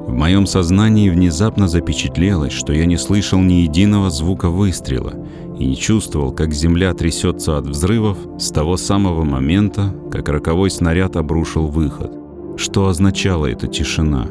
В 0.08 0.14
моем 0.14 0.46
сознании 0.46 1.10
внезапно 1.10 1.68
запечатлелось, 1.68 2.54
что 2.54 2.72
я 2.72 2.86
не 2.86 2.96
слышал 2.96 3.40
ни 3.40 3.60
единого 3.64 4.08
звука 4.08 4.48
выстрела 4.48 5.12
и 5.58 5.66
не 5.66 5.76
чувствовал, 5.76 6.32
как 6.32 6.54
земля 6.54 6.94
трясется 6.94 7.58
от 7.58 7.66
взрывов 7.66 8.16
с 8.38 8.50
того 8.50 8.78
самого 8.78 9.24
момента, 9.24 9.94
как 10.10 10.30
роковой 10.30 10.70
снаряд 10.70 11.16
обрушил 11.16 11.66
выход. 11.66 12.16
Что 12.56 12.88
означала 12.88 13.44
эта 13.46 13.66
тишина? 13.66 14.26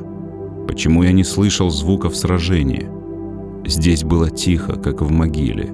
Почему 0.68 1.04
я 1.04 1.12
не 1.12 1.24
слышал 1.24 1.70
звуков 1.70 2.16
сражения? 2.18 2.92
Здесь 3.64 4.04
было 4.04 4.32
тихо, 4.32 4.74
как 4.78 5.04
в 5.04 5.12
могиле. 5.12 5.72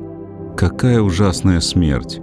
Какая 0.58 1.02
ужасная 1.02 1.62
смерть! 1.62 2.20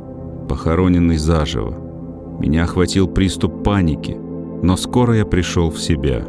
Похороненный 0.50 1.16
заживо. 1.16 2.38
Меня 2.40 2.64
охватил 2.64 3.08
приступ 3.08 3.64
паники, 3.64 4.18
но 4.62 4.76
скоро 4.76 5.16
я 5.16 5.24
пришел 5.24 5.70
в 5.70 5.80
себя. 5.80 6.26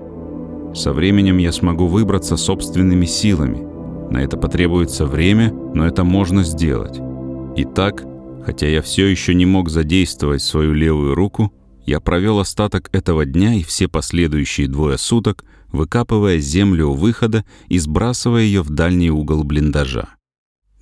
Со 0.74 0.94
временем 0.94 1.38
я 1.38 1.52
смогу 1.52 1.88
выбраться 1.88 2.38
собственными 2.38 3.06
силами. 3.06 3.60
На 4.12 4.24
это 4.24 4.38
потребуется 4.38 5.06
время, 5.06 5.52
но 5.74 5.86
это 5.86 6.04
можно 6.04 6.44
сделать. 6.44 7.00
Итак, 7.58 8.04
хотя 8.46 8.68
я 8.68 8.82
все 8.82 9.08
еще 9.08 9.34
не 9.34 9.46
мог 9.46 9.70
задействовать 9.70 10.42
свою 10.42 10.74
левую 10.74 11.16
руку, 11.16 11.54
я 11.86 12.00
провел 12.00 12.40
остаток 12.40 12.90
этого 12.94 13.26
дня 13.26 13.56
и 13.56 13.64
все 13.64 13.88
последующие 13.88 14.68
двое 14.68 14.98
суток, 14.98 15.44
выкапывая 15.72 16.38
землю 16.40 16.90
у 16.90 16.94
выхода 16.94 17.44
и 17.68 17.80
сбрасывая 17.80 18.44
ее 18.44 18.62
в 18.62 18.70
дальний 18.70 19.10
угол 19.10 19.44
блиндажа. 19.44 20.10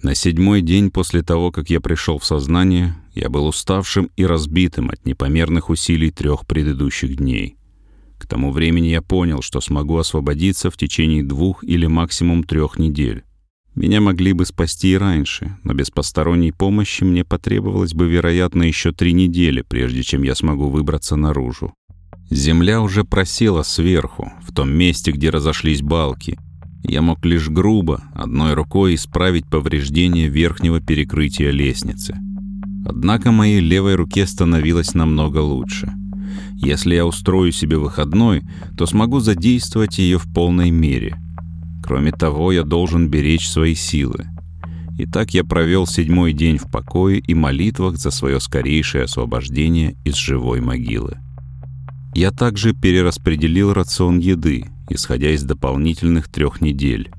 На 0.02 0.16
седьмой 0.16 0.62
день 0.62 0.92
после 0.92 1.24
того, 1.24 1.52
как 1.52 1.70
я 1.70 1.82
пришел 1.82 2.20
в 2.20 2.26
сознание, 2.26 2.96
я 3.14 3.30
был 3.30 3.48
уставшим 3.48 4.10
и 4.16 4.26
разбитым 4.26 4.90
от 4.90 5.06
непомерных 5.06 5.70
усилий 5.70 6.10
трех 6.10 6.48
предыдущих 6.48 7.18
дней. 7.18 7.59
К 8.20 8.28
тому 8.28 8.52
времени 8.52 8.90
я 8.90 9.02
понял, 9.02 9.42
что 9.42 9.62
смогу 9.62 9.98
освободиться 9.98 10.70
в 10.70 10.78
течение 10.78 11.24
двух 11.24 11.64
или 11.64 11.88
максимум 11.88 12.44
трех 12.44 12.78
недель. 12.78 13.24
Меня 13.74 14.02
могли 14.02 14.34
бы 14.34 14.46
спасти 14.46 14.92
и 14.92 14.98
раньше, 14.98 15.58
но 15.64 15.74
без 15.74 15.90
посторонней 15.90 16.52
помощи 16.52 17.04
мне 17.04 17.24
потребовалось 17.24 17.94
бы, 17.94 18.08
вероятно, 18.08 18.64
еще 18.64 18.92
три 18.92 19.14
недели, 19.14 19.62
прежде 19.62 20.04
чем 20.04 20.22
я 20.24 20.36
смогу 20.36 20.70
выбраться 20.70 21.16
наружу. 21.16 21.74
Земля 22.30 22.82
уже 22.82 23.04
просела 23.04 23.64
сверху, 23.64 24.32
в 24.48 24.54
том 24.54 24.70
месте, 24.70 25.12
где 25.12 25.32
разошлись 25.32 25.82
балки— 25.82 26.38
я 26.84 27.02
мог 27.02 27.26
лишь 27.26 27.50
грубо, 27.50 28.04
одной 28.14 28.54
рукой 28.54 28.96
исправить 28.96 29.46
повреждение 29.46 30.30
верхнего 30.30 30.80
перекрытия 30.80 31.52
лестницы. 31.52 32.16
Однако 32.86 33.32
моей 33.32 33.60
левой 33.60 33.96
руке 33.96 34.26
становилось 34.26 34.94
намного 34.94 35.40
лучше. 35.40 35.92
Если 36.56 36.96
я 36.96 37.06
устрою 37.06 37.52
себе 37.52 37.78
выходной, 37.78 38.44
то 38.78 38.86
смогу 38.86 39.20
задействовать 39.20 39.98
ее 39.98 40.18
в 40.18 40.32
полной 40.34 40.72
мере. 40.72 41.18
Кроме 41.84 42.12
того, 42.12 42.52
я 42.52 42.64
должен 42.64 43.10
беречь 43.10 43.48
свои 43.50 43.76
силы. 43.76 44.28
Итак, 45.00 45.34
я 45.34 45.46
провел 45.46 45.88
седьмой 45.88 46.34
день 46.34 46.58
в 46.58 46.70
покое 46.70 47.20
и 47.20 47.34
молитвах 47.34 47.96
за 47.96 48.12
свое 48.12 48.40
скорейшее 48.40 49.06
освобождение 49.06 49.96
из 50.04 50.16
живой 50.16 50.60
могилы. 50.60 51.18
Я 52.14 52.32
также 52.32 52.74
перераспределил 52.74 53.74
рацион 53.74 54.20
еды, 54.20 54.66
исходя 54.90 55.32
из 55.32 55.44
дополнительных 55.44 56.28
трех 56.28 56.60
недель. 56.60 57.12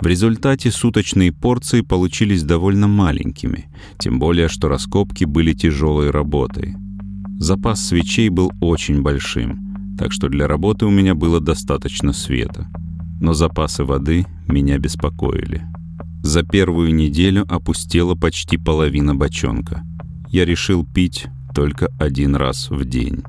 В 0.00 0.06
результате 0.06 0.70
суточные 0.70 1.32
порции 1.32 1.80
получились 1.80 2.44
довольно 2.44 2.86
маленькими, 2.86 3.66
тем 3.98 4.18
более 4.18 4.48
что 4.48 4.68
раскопки 4.68 5.24
были 5.24 5.54
тяжелой 5.54 6.10
работой. 6.10 6.76
Запас 7.38 7.86
свечей 7.86 8.30
был 8.30 8.50
очень 8.60 9.02
большим, 9.02 9.94
так 9.98 10.10
что 10.10 10.28
для 10.28 10.48
работы 10.48 10.86
у 10.86 10.90
меня 10.90 11.14
было 11.14 11.38
достаточно 11.38 12.14
света. 12.14 12.68
Но 13.20 13.34
запасы 13.34 13.84
воды 13.84 14.26
меня 14.48 14.78
беспокоили. 14.78 15.62
За 16.22 16.42
первую 16.42 16.94
неделю 16.94 17.44
опустела 17.48 18.14
почти 18.14 18.56
половина 18.56 19.14
бочонка. 19.14 19.84
Я 20.28 20.46
решил 20.46 20.84
пить 20.84 21.26
только 21.54 21.88
один 21.98 22.36
раз 22.36 22.70
в 22.70 22.84
день. 22.86 23.22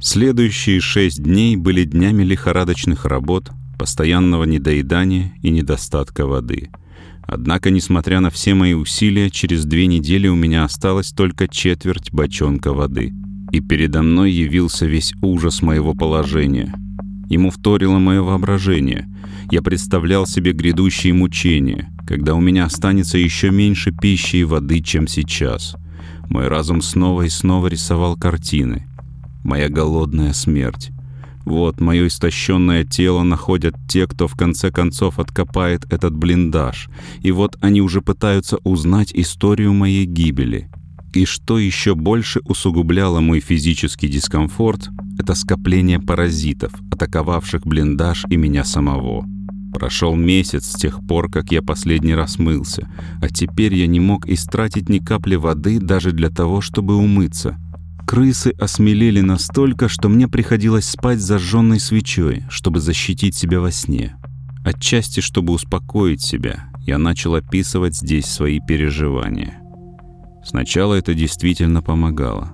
Следующие 0.00 0.80
шесть 0.80 1.22
дней 1.22 1.56
были 1.56 1.84
днями 1.84 2.22
лихорадочных 2.24 3.04
работ, 3.04 3.50
постоянного 3.78 4.44
недоедания 4.44 5.34
и 5.42 5.50
недостатка 5.50 6.26
воды. 6.26 6.70
Однако, 7.22 7.70
несмотря 7.70 8.20
на 8.20 8.30
все 8.30 8.54
мои 8.54 8.72
усилия, 8.72 9.30
через 9.30 9.66
две 9.66 9.86
недели 9.86 10.28
у 10.28 10.34
меня 10.34 10.64
осталось 10.64 11.12
только 11.12 11.46
четверть 11.46 12.10
бочонка 12.10 12.72
воды. 12.72 13.12
И 13.52 13.60
передо 13.60 14.02
мной 14.02 14.30
явился 14.30 14.86
весь 14.86 15.12
ужас 15.22 15.62
моего 15.62 15.94
положения. 15.94 16.74
Ему 17.28 17.50
вторило 17.50 17.98
мое 17.98 18.22
воображение. 18.22 19.08
Я 19.50 19.62
представлял 19.62 20.26
себе 20.26 20.52
грядущие 20.52 21.12
мучения, 21.12 21.90
когда 22.06 22.34
у 22.34 22.40
меня 22.40 22.64
останется 22.64 23.18
еще 23.18 23.50
меньше 23.50 23.92
пищи 23.92 24.36
и 24.36 24.44
воды, 24.44 24.80
чем 24.80 25.06
сейчас. 25.06 25.76
Мой 26.28 26.48
разум 26.48 26.82
снова 26.82 27.22
и 27.22 27.28
снова 27.28 27.66
рисовал 27.66 28.16
картины 28.16 28.86
моя 29.42 29.68
голодная 29.68 30.32
смерть. 30.32 30.90
Вот 31.44 31.80
мое 31.80 32.06
истощенное 32.06 32.84
тело 32.84 33.22
находят 33.22 33.74
те, 33.88 34.06
кто 34.06 34.28
в 34.28 34.36
конце 34.36 34.70
концов 34.70 35.18
откопает 35.18 35.90
этот 35.92 36.14
блиндаж. 36.14 36.88
И 37.22 37.32
вот 37.32 37.56
они 37.60 37.80
уже 37.80 38.02
пытаются 38.02 38.58
узнать 38.58 39.12
историю 39.14 39.72
моей 39.72 40.04
гибели. 40.04 40.68
И 41.12 41.24
что 41.24 41.58
еще 41.58 41.94
больше 41.94 42.40
усугубляло 42.44 43.20
мой 43.20 43.40
физический 43.40 44.08
дискомфорт, 44.08 44.90
это 45.18 45.34
скопление 45.34 45.98
паразитов, 45.98 46.72
атаковавших 46.92 47.62
блиндаж 47.66 48.24
и 48.30 48.36
меня 48.36 48.64
самого. 48.64 49.26
Прошел 49.72 50.14
месяц 50.14 50.66
с 50.66 50.74
тех 50.74 51.00
пор, 51.06 51.30
как 51.30 51.52
я 51.52 51.62
последний 51.62 52.14
раз 52.14 52.38
мылся, 52.38 52.88
а 53.20 53.28
теперь 53.28 53.74
я 53.74 53.86
не 53.86 54.00
мог 54.00 54.28
истратить 54.28 54.88
ни 54.88 54.98
капли 54.98 55.36
воды 55.36 55.80
даже 55.80 56.12
для 56.12 56.30
того, 56.30 56.60
чтобы 56.60 56.96
умыться— 56.96 57.56
Крысы 58.10 58.52
осмелели 58.58 59.20
настолько, 59.20 59.88
что 59.88 60.08
мне 60.08 60.26
приходилось 60.26 60.88
спать 60.88 61.20
зажженной 61.20 61.78
свечой, 61.78 62.42
чтобы 62.50 62.80
защитить 62.80 63.36
себя 63.36 63.60
во 63.60 63.70
сне. 63.70 64.16
Отчасти, 64.64 65.20
чтобы 65.20 65.52
успокоить 65.52 66.20
себя, 66.20 66.64
я 66.80 66.98
начал 66.98 67.36
описывать 67.36 67.94
здесь 67.94 68.26
свои 68.26 68.58
переживания. 68.58 69.59
Сначала 70.44 70.94
это 70.94 71.14
действительно 71.14 71.82
помогало. 71.82 72.50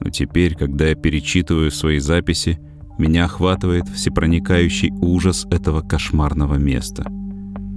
Но 0.00 0.10
теперь, 0.10 0.54
когда 0.54 0.88
я 0.88 0.94
перечитываю 0.94 1.70
свои 1.70 1.98
записи, 1.98 2.58
меня 2.98 3.24
охватывает 3.24 3.88
всепроникающий 3.88 4.90
ужас 5.00 5.46
этого 5.50 5.80
кошмарного 5.80 6.54
места. 6.54 7.04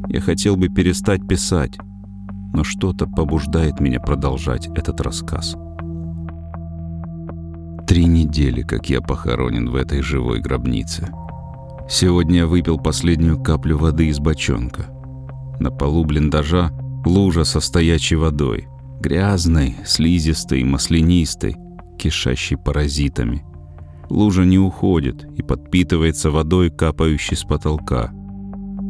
Я 0.09 0.21
хотел 0.21 0.57
бы 0.57 0.69
перестать 0.69 1.27
писать, 1.27 1.77
но 2.53 2.63
что-то 2.63 3.07
побуждает 3.07 3.79
меня 3.79 3.99
продолжать 3.99 4.67
этот 4.75 5.01
рассказ. 5.01 5.55
Три 7.87 8.05
недели, 8.05 8.61
как 8.61 8.89
я 8.89 9.01
похоронен 9.01 9.69
в 9.69 9.75
этой 9.75 10.01
живой 10.01 10.41
гробнице. 10.41 11.09
Сегодня 11.87 12.39
я 12.39 12.47
выпил 12.47 12.79
последнюю 12.79 13.41
каплю 13.41 13.77
воды 13.77 14.07
из 14.07 14.19
бочонка. 14.19 14.87
На 15.59 15.69
полу 15.69 16.03
блиндажа 16.03 16.71
Лужа 17.05 17.43
со 17.43 17.59
стоячей 17.59 18.17
водой. 18.17 18.67
Грязной, 19.05 19.75
слизистой, 19.85 20.63
маслянистой, 20.63 21.55
кишащей 21.99 22.57
паразитами. 22.57 23.43
Лужа 24.09 24.45
не 24.45 24.57
уходит 24.57 25.27
и 25.37 25.43
подпитывается 25.43 26.31
водой, 26.31 26.71
капающей 26.71 27.37
с 27.37 27.43
потолка. 27.43 28.11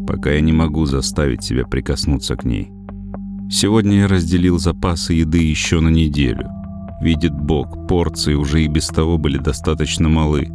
Пока 0.07 0.31
я 0.31 0.39
не 0.39 0.53
могу 0.53 0.85
заставить 0.85 1.43
себя 1.43 1.65
прикоснуться 1.65 2.37
к 2.37 2.45
ней. 2.45 2.71
Сегодня 3.51 3.97
я 3.97 4.07
разделил 4.07 4.57
запасы 4.57 5.15
еды 5.15 5.39
еще 5.39 5.81
на 5.81 5.89
неделю. 5.89 6.47
Видит 7.01 7.33
Бог, 7.33 7.85
порции 7.85 8.35
уже 8.35 8.63
и 8.63 8.67
без 8.67 8.87
того 8.87 9.17
были 9.17 9.37
достаточно 9.37 10.07
малы. 10.07 10.47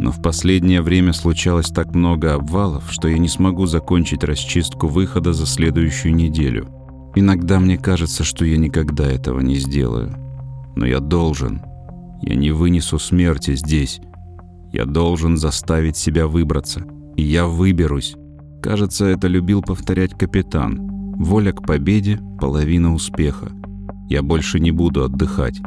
Но 0.00 0.10
в 0.10 0.20
последнее 0.20 0.82
время 0.82 1.12
случалось 1.12 1.68
так 1.68 1.94
много 1.94 2.34
обвалов, 2.34 2.90
что 2.90 3.06
я 3.06 3.18
не 3.18 3.28
смогу 3.28 3.66
закончить 3.66 4.24
расчистку 4.24 4.88
выхода 4.88 5.32
за 5.32 5.46
следующую 5.46 6.12
неделю. 6.12 6.79
Иногда 7.14 7.58
мне 7.58 7.76
кажется, 7.76 8.24
что 8.24 8.44
я 8.44 8.56
никогда 8.56 9.06
этого 9.06 9.40
не 9.40 9.56
сделаю. 9.56 10.14
Но 10.76 10.86
я 10.86 11.00
должен. 11.00 11.60
Я 12.22 12.34
не 12.34 12.52
вынесу 12.52 12.98
смерти 12.98 13.54
здесь. 13.56 14.00
Я 14.72 14.84
должен 14.84 15.36
заставить 15.36 15.96
себя 15.96 16.26
выбраться. 16.26 16.84
И 17.16 17.22
я 17.22 17.46
выберусь. 17.46 18.14
Кажется, 18.62 19.06
это 19.06 19.26
любил 19.26 19.62
повторять 19.62 20.16
капитан. 20.16 20.78
Воля 21.16 21.52
к 21.52 21.62
победе— 21.62 22.20
половина 22.40 22.94
успеха. 22.94 23.50
Я 24.08 24.22
больше 24.22 24.60
не 24.60 24.70
буду 24.70 25.04
отдыхать. 25.04 25.60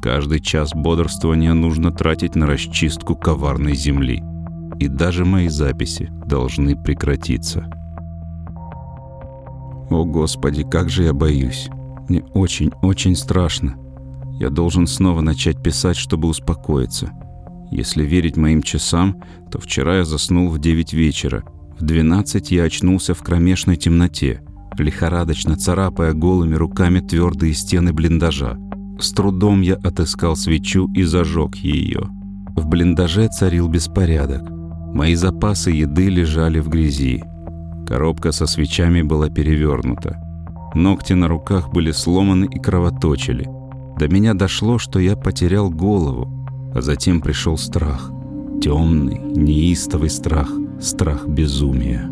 Каждый 0.00 0.40
час 0.40 0.72
бодрствования 0.74 1.54
нужно 1.54 1.90
тратить 1.90 2.34
на 2.34 2.46
расчистку 2.46 3.16
коварной 3.16 3.74
земли. 3.74 4.22
И 4.78 4.88
даже 4.88 5.24
мои 5.24 5.48
записи 5.48 6.08
должны 6.26 6.80
прекратиться. 6.80 7.68
О, 9.90 10.04
Господи, 10.04 10.64
как 10.64 10.90
же 10.90 11.04
я 11.04 11.12
боюсь. 11.12 11.68
Мне 12.08 12.22
очень-очень 12.34 13.16
страшно. 13.16 13.76
Я 14.38 14.50
должен 14.50 14.86
снова 14.86 15.20
начать 15.20 15.62
писать, 15.62 15.96
чтобы 15.96 16.28
успокоиться. 16.28 17.10
Если 17.70 18.04
верить 18.04 18.36
моим 18.36 18.62
часам, 18.62 19.22
то 19.50 19.58
вчера 19.58 19.98
я 19.98 20.04
заснул 20.04 20.48
в 20.48 20.58
9 20.58 20.92
вечера. 20.92 21.44
В 21.78 21.84
12 21.84 22.50
я 22.50 22.64
очнулся 22.64 23.14
в 23.14 23.22
кромешной 23.22 23.76
темноте, 23.76 24.42
лихорадочно 24.78 25.56
царапая 25.56 26.12
голыми 26.12 26.54
руками 26.54 27.00
твердые 27.00 27.54
стены 27.54 27.92
блиндажа. 27.92 28.56
С 28.98 29.12
трудом 29.12 29.60
я 29.60 29.74
отыскал 29.74 30.36
свечу 30.36 30.90
и 30.92 31.02
зажег 31.04 31.56
ее. 31.56 32.08
В 32.56 32.66
блиндаже 32.66 33.28
царил 33.28 33.68
беспорядок. 33.68 34.42
Мои 34.94 35.14
запасы 35.14 35.70
еды 35.70 36.08
лежали 36.08 36.58
в 36.60 36.68
грязи. 36.68 37.22
Коробка 37.88 38.32
со 38.32 38.46
свечами 38.46 39.00
была 39.00 39.30
перевернута. 39.30 40.22
Ногти 40.74 41.14
на 41.14 41.26
руках 41.26 41.72
были 41.72 41.90
сломаны 41.90 42.44
и 42.44 42.58
кровоточили. 42.58 43.48
До 43.98 44.08
меня 44.08 44.34
дошло, 44.34 44.76
что 44.76 44.98
я 44.98 45.16
потерял 45.16 45.70
голову, 45.70 46.28
а 46.74 46.82
затем 46.82 47.22
пришел 47.22 47.56
страх. 47.56 48.12
Темный, 48.60 49.18
неистовый 49.18 50.10
страх, 50.10 50.50
страх 50.78 51.26
безумия. 51.26 52.10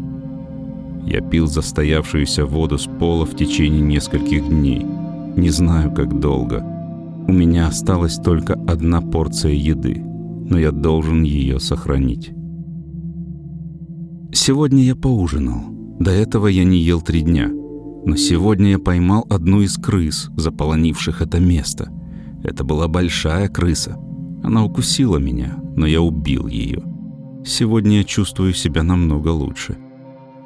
Я 1.05 1.21
пил 1.21 1.47
застоявшуюся 1.47 2.47
воду 2.47 2.79
с 2.79 2.87
пола 2.87 3.27
в 3.27 3.37
течение 3.37 3.83
нескольких 3.83 4.49
дней. 4.49 4.81
Не 5.37 5.51
знаю, 5.51 5.93
как 5.93 6.19
долго. 6.19 6.65
У 7.29 7.33
меня 7.33 7.67
осталась 7.67 8.17
только 8.17 8.55
одна 8.67 9.03
порция 9.03 9.53
еды, 9.53 10.03
но 10.03 10.59
я 10.59 10.73
должен 10.73 11.23
ее 11.23 11.61
сохранить. 11.61 12.33
Сегодня 14.37 14.83
я 14.83 14.95
поужинал. 14.95 15.63
До 15.99 16.11
этого 16.11 16.49
я 16.49 16.63
не 16.63 16.77
ел 16.79 17.01
три 17.01 17.23
дня. 17.23 17.51
Но 18.05 18.17
сегодня 18.17 18.73
я 18.73 18.79
поймал 18.79 19.27
одну 19.31 19.63
из 19.63 19.79
крыс, 19.79 20.29
заполонивших 20.37 21.23
это 21.23 21.41
место. 21.41 21.91
Это 22.45 22.63
была 22.63 22.87
большая 22.87 23.49
крыса. 23.49 23.97
Она 24.45 24.63
укусила 24.63 25.17
меня, 25.17 25.57
но 25.75 25.87
я 25.87 26.03
убил 26.03 26.49
ее. 26.49 26.83
Сегодня 27.47 27.97
я 27.97 28.05
чувствую 28.05 28.53
себя 28.53 28.83
намного 28.83 29.29
лучше. 29.29 29.79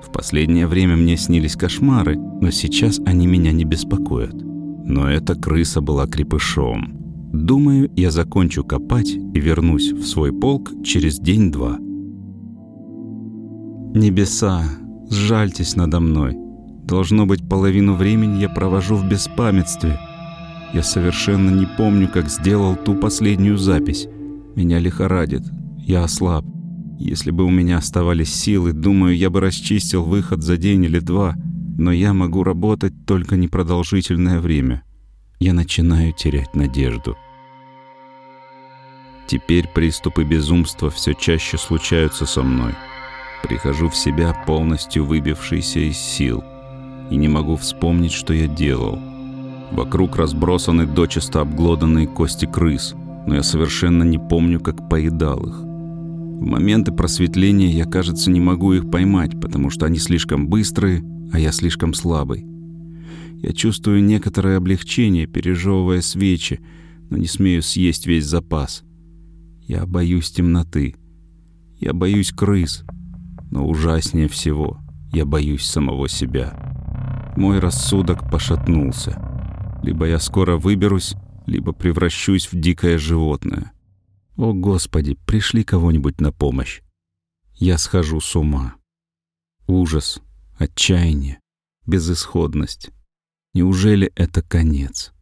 В 0.01 0.13
последнее 0.13 0.69
время 0.69 0.97
мне 0.97 1.17
снились 1.17 1.57
кошмары, 1.57 2.17
но 2.17 2.53
сейчас 2.53 3.01
они 3.05 3.27
меня 3.27 3.51
не 3.51 3.65
беспокоят. 3.65 4.35
Но 4.35 5.11
эта 5.11 5.35
крыса 5.35 5.81
была 5.81 6.07
крепышом. 6.07 6.97
Думаю, 7.33 7.91
я 7.97 8.13
закончу 8.13 8.63
копать 8.63 9.11
и 9.11 9.41
вернусь 9.41 9.91
в 9.91 10.05
свой 10.07 10.33
полк 10.33 10.71
через 10.85 11.19
день-два. 11.19 11.79
Небеса, 13.95 14.65
сжальтесь 15.11 15.77
надо 15.77 16.01
мной. 16.01 16.37
Должно 16.85 17.27
быть, 17.27 17.49
половину 17.49 17.95
времени 17.95 18.41
я 18.41 18.49
провожу 18.49 18.97
в 18.97 19.09
беспамятстве. 19.09 19.99
Я 20.73 20.83
совершенно 20.83 21.51
не 21.51 21.67
помню, 21.67 22.09
как 22.09 22.29
сделал 22.29 22.77
ту 22.77 22.95
последнюю 22.95 23.59
запись. 23.59 24.09
Меня 24.57 24.79
лихорадит. 24.79 25.43
Я 25.79 26.05
ослаб. 26.05 26.45
Если 26.99 27.31
бы 27.31 27.45
у 27.45 27.51
меня 27.51 27.79
оставались 27.79 28.35
силы, 28.35 28.73
думаю, 28.73 29.17
я 29.17 29.31
бы 29.31 29.41
расчистил 29.41 30.05
выход 30.05 30.43
за 30.43 30.57
день 30.57 30.85
или 30.85 30.99
два— 30.99 31.35
но 31.81 31.93
я 31.93 32.13
могу 32.13 32.45
работать 32.45 32.93
только 33.07 33.37
непродолжительное 33.37 34.39
время. 34.39 34.85
Я 35.39 35.55
начинаю 35.55 36.13
терять 36.13 36.55
надежду. 36.55 37.17
Теперь 39.27 39.67
приступы 39.67 40.25
безумства 40.25 40.91
все 40.91 41.15
чаще 41.15 41.57
случаются 41.57 42.27
со 42.27 42.43
мной. 42.43 42.75
Прихожу 43.43 43.89
в 43.89 43.97
себя, 43.97 44.35
полностью 44.47 45.05
выбившийся 45.05 45.81
из 45.81 45.97
сил, 45.97 46.45
и 47.11 47.17
не 47.17 47.29
могу 47.29 47.57
вспомнить, 47.57 48.13
что 48.13 48.33
я 48.33 48.47
делал. 48.47 48.99
Вокруг 49.73 50.17
разбросаны 50.17 50.87
дочисто 50.87 51.41
обглоданные 51.41 52.07
кости 52.07 52.47
крыс, 52.47 52.95
но 53.27 53.37
я 53.37 53.43
совершенно 53.43 54.03
не 54.03 54.19
помню, 54.19 54.61
как 54.61 54.89
поедал 54.89 55.47
их. 55.47 55.55
В 55.55 56.43
моменты 56.43 56.91
просветления 56.91 57.71
я, 57.71 57.85
кажется, 57.85 58.31
не 58.31 58.41
могу 58.41 58.73
их 58.73 58.91
поймать, 58.91 59.39
потому 59.41 59.71
что 59.71 59.87
они 59.87 59.99
слишком 59.99 60.49
быстрые, 60.49 61.05
а 61.33 61.39
я 61.39 61.53
слишком 61.53 61.95
слабый. 61.95 62.47
Я 63.43 63.53
чувствую 63.53 64.03
некоторое 64.03 64.57
облегчение, 64.57 65.27
пережевывая 65.27 66.01
свечи, 66.01 66.61
но 67.09 67.17
не 67.17 67.27
смею 67.27 67.63
съесть 67.63 68.07
весь 68.07 68.27
запас. 68.27 68.83
Я 69.67 69.87
боюсь 69.87 70.31
темноты. 70.31 70.95
Я 71.79 71.93
боюсь 71.93 72.33
крыс. 72.33 72.85
Но 73.51 73.67
ужаснее 73.67 74.29
всего, 74.29 74.79
я 75.13 75.25
боюсь 75.25 75.65
самого 75.65 76.09
себя. 76.09 77.33
Мой 77.37 77.59
рассудок 77.59 78.31
пошатнулся. 78.31 79.21
Либо 79.83 80.07
я 80.07 80.19
скоро 80.19 80.57
выберусь, 80.57 81.15
либо 81.47 81.73
превращусь 81.73 82.53
в 82.53 82.59
дикое 82.59 82.99
животное. 82.99 83.73
О, 84.37 84.53
Господи, 84.53 85.19
пришли 85.27 85.65
кого-нибудь 85.65 86.21
на 86.21 86.33
помощь. 86.33 86.83
Я 87.55 87.77
схожу 87.77 88.21
с 88.21 88.37
ума. 88.37 88.77
Ужас, 89.67 90.21
отчаяние, 90.59 91.41
безысходность. 91.87 92.91
Неужели 93.53 94.13
это 94.15 94.43
конец? 94.43 95.13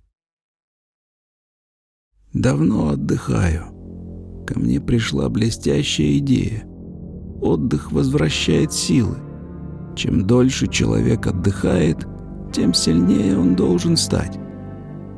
Давно 2.33 2.91
отдыхаю. 2.91 4.45
Ко 4.47 4.59
мне 4.59 4.81
пришла 4.81 5.29
блестящая 5.29 6.19
идея. 6.19 6.65
Отдых 7.41 7.93
возвращает 7.93 8.73
силы. 8.73 9.17
Чем 9.95 10.27
дольше 10.27 10.67
человек 10.67 11.27
отдыхает, 11.27 12.07
тем 12.53 12.75
сильнее 12.75 13.39
он 13.39 13.55
должен 13.55 13.97
стать. 13.97 14.39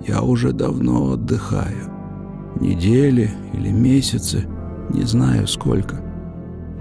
Я 0.06 0.22
уже 0.22 0.52
давно 0.52 1.12
отдыхаю. 1.12 1.90
Недели 2.60 3.30
или 3.52 3.70
месяцы, 3.70 4.46
не 4.92 5.02
знаю 5.02 5.46
сколько. 5.46 6.00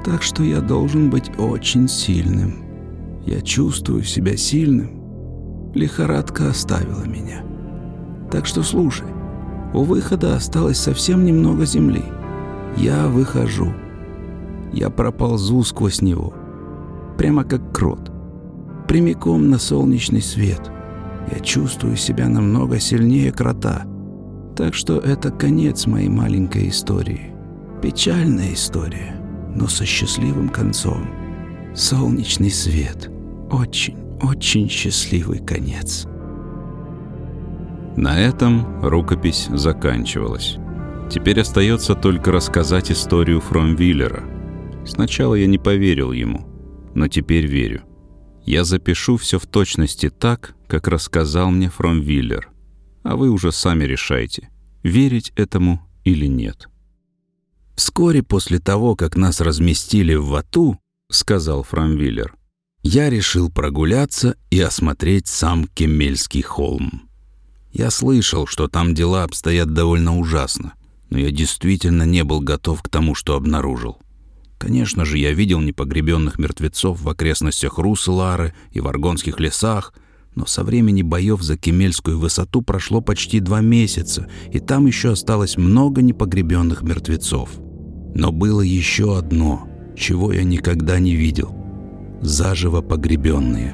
Так 0.03 0.23
что 0.23 0.43
я 0.43 0.61
должен 0.61 1.09
быть 1.09 1.31
очень 1.37 1.87
сильным. 1.87 2.55
Я 3.25 3.41
чувствую 3.41 4.03
себя 4.03 4.35
сильным. 4.37 5.71
Лихорадка 5.73 6.49
оставила 6.49 7.03
меня. 7.03 7.43
Так 8.31 8.45
что 8.45 8.63
слушай, 8.63 9.07
у 9.73 9.83
выхода 9.83 10.35
осталось 10.35 10.79
совсем 10.79 11.25
немного 11.25 11.65
земли. 11.65 12.03
Я 12.77 13.07
выхожу. 13.07 13.71
Я 14.73 14.89
проползу 14.89 15.63
сквозь 15.63 16.01
него. 16.01 16.33
Прямо 17.17 17.43
как 17.43 17.73
крот. 17.73 18.11
Прямиком 18.87 19.49
на 19.49 19.57
солнечный 19.57 20.21
свет. 20.21 20.71
Я 21.31 21.39
чувствую 21.39 21.95
себя 21.95 22.27
намного 22.27 22.79
сильнее 22.79 23.31
крота. 23.31 23.83
Так 24.55 24.73
что 24.73 24.97
это 24.97 25.31
конец 25.31 25.85
моей 25.85 26.09
маленькой 26.09 26.69
истории. 26.69 27.33
Печальная 27.81 28.53
история, 28.53 29.15
но 29.55 29.67
со 29.67 29.85
счастливым 29.85 30.49
концом. 30.49 31.07
Солнечный 31.75 32.51
свет— 32.51 33.09
очень, 33.51 33.97
очень 34.21 34.69
счастливый 34.69 35.39
конец. 35.39 36.07
На 37.95 38.19
этом 38.19 38.81
рукопись 38.81 39.47
заканчивалась. 39.53 40.57
Теперь 41.09 41.41
остается 41.41 41.95
только 41.95 42.31
рассказать 42.31 42.91
историю 42.91 43.41
Фромвиллера. 43.41 44.38
Сначала 44.85 45.35
я 45.35 45.47
не 45.47 45.57
поверил 45.57 46.11
ему, 46.11 46.47
но 46.95 47.07
теперь 47.07 47.45
верю. 47.45 47.83
Я 48.45 48.63
запишу 48.63 49.17
все 49.17 49.37
в 49.37 49.45
точности 49.45 50.09
так, 50.09 50.55
как 50.67 50.87
рассказал 50.87 51.51
мне 51.51 51.69
Фромвиллер. 51.69 52.49
А 53.03 53.15
вы 53.15 53.29
уже 53.29 53.51
сами 53.51 53.83
решайте, 53.83 54.49
верить 54.83 55.31
этому 55.35 55.87
или 56.03 56.25
нет. 56.25 56.67
Вскоре 57.75 58.23
после 58.23 58.59
того, 58.59 58.95
как 58.95 59.15
нас 59.15 59.39
разместили 59.39 60.15
в 60.15 60.27
Вату, 60.27 60.79
сказал 61.09 61.63
Фрамвиллер, 61.63 62.35
я 62.83 63.09
решил 63.09 63.51
прогуляться 63.51 64.35
и 64.49 64.59
осмотреть 64.59 65.27
сам 65.27 65.67
Кемельский 65.67 66.41
холм. 66.41 67.09
Я 67.71 67.91
слышал, 67.91 68.47
что 68.47 68.67
там 68.67 68.95
дела 68.95 69.23
обстоят 69.23 69.73
довольно 69.73 70.17
ужасно, 70.17 70.73
но 71.09 71.19
я 71.19 71.31
действительно 71.31 72.03
не 72.03 72.23
был 72.23 72.39
готов 72.41 72.81
к 72.81 72.89
тому, 72.89 73.15
что 73.15 73.35
обнаружил. 73.35 73.99
Конечно 74.59 75.05
же, 75.05 75.17
я 75.17 75.31
видел 75.31 75.61
непогребенных 75.61 76.37
мертвецов 76.37 77.01
в 77.01 77.07
окрестностях 77.07 77.79
Руселары 77.79 78.53
и 78.71 78.81
в 78.81 78.87
Аргонских 78.89 79.39
лесах, 79.39 79.93
но 80.35 80.45
со 80.45 80.65
времени 80.65 81.01
боев 81.01 81.41
за 81.41 81.57
Кемельскую 81.57 82.19
высоту 82.19 82.61
прошло 82.61 82.99
почти 82.99 83.39
два 83.39 83.61
месяца, 83.61 84.27
и 84.51 84.59
там 84.59 84.85
еще 84.85 85.13
осталось 85.13 85.55
много 85.57 86.01
непогребенных 86.01 86.81
мертвецов. 86.81 87.49
Но 88.13 88.33
было 88.33 88.59
еще 88.59 89.17
одно, 89.17 89.67
чего 89.95 90.33
я 90.33 90.43
никогда 90.43 90.99
не 90.99 91.15
видел. 91.15 91.55
Заживо 92.21 92.81
погребенные. 92.81 93.73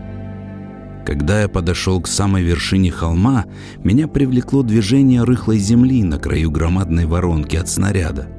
Когда 1.04 1.42
я 1.42 1.50
подошел 1.50 2.00
к 2.00 2.08
самой 2.08 2.44
вершине 2.44 2.92
холма, 2.92 3.46
меня 3.84 4.08
привлекло 4.08 4.62
движение 4.62 5.24
рыхлой 5.24 5.58
земли 5.58 6.04
на 6.04 6.20
краю 6.20 6.52
громадной 6.52 7.08
воронки 7.08 7.56
от 7.56 7.70
снаряда. 7.70 8.35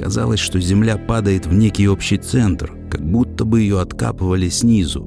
Казалось, 0.00 0.40
что 0.40 0.58
земля 0.58 0.96
падает 0.96 1.44
в 1.44 1.52
некий 1.52 1.86
общий 1.86 2.16
центр, 2.16 2.72
как 2.90 3.04
будто 3.04 3.44
бы 3.44 3.60
ее 3.60 3.80
откапывали 3.80 4.48
снизу. 4.48 5.06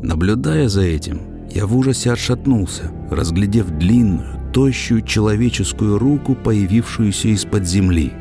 Наблюдая 0.00 0.68
за 0.68 0.82
этим, 0.82 1.22
я 1.52 1.66
в 1.66 1.76
ужасе 1.76 2.12
отшатнулся, 2.12 2.92
разглядев 3.10 3.68
длинную, 3.68 4.52
тощую 4.52 5.02
человеческую 5.02 5.98
руку, 5.98 6.36
появившуюся 6.36 7.28
из-под 7.30 7.66
земли. 7.66 8.12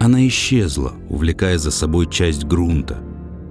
Она 0.00 0.26
исчезла, 0.26 0.94
увлекая 1.10 1.58
за 1.58 1.70
собой 1.70 2.08
часть 2.10 2.44
грунта. 2.44 2.96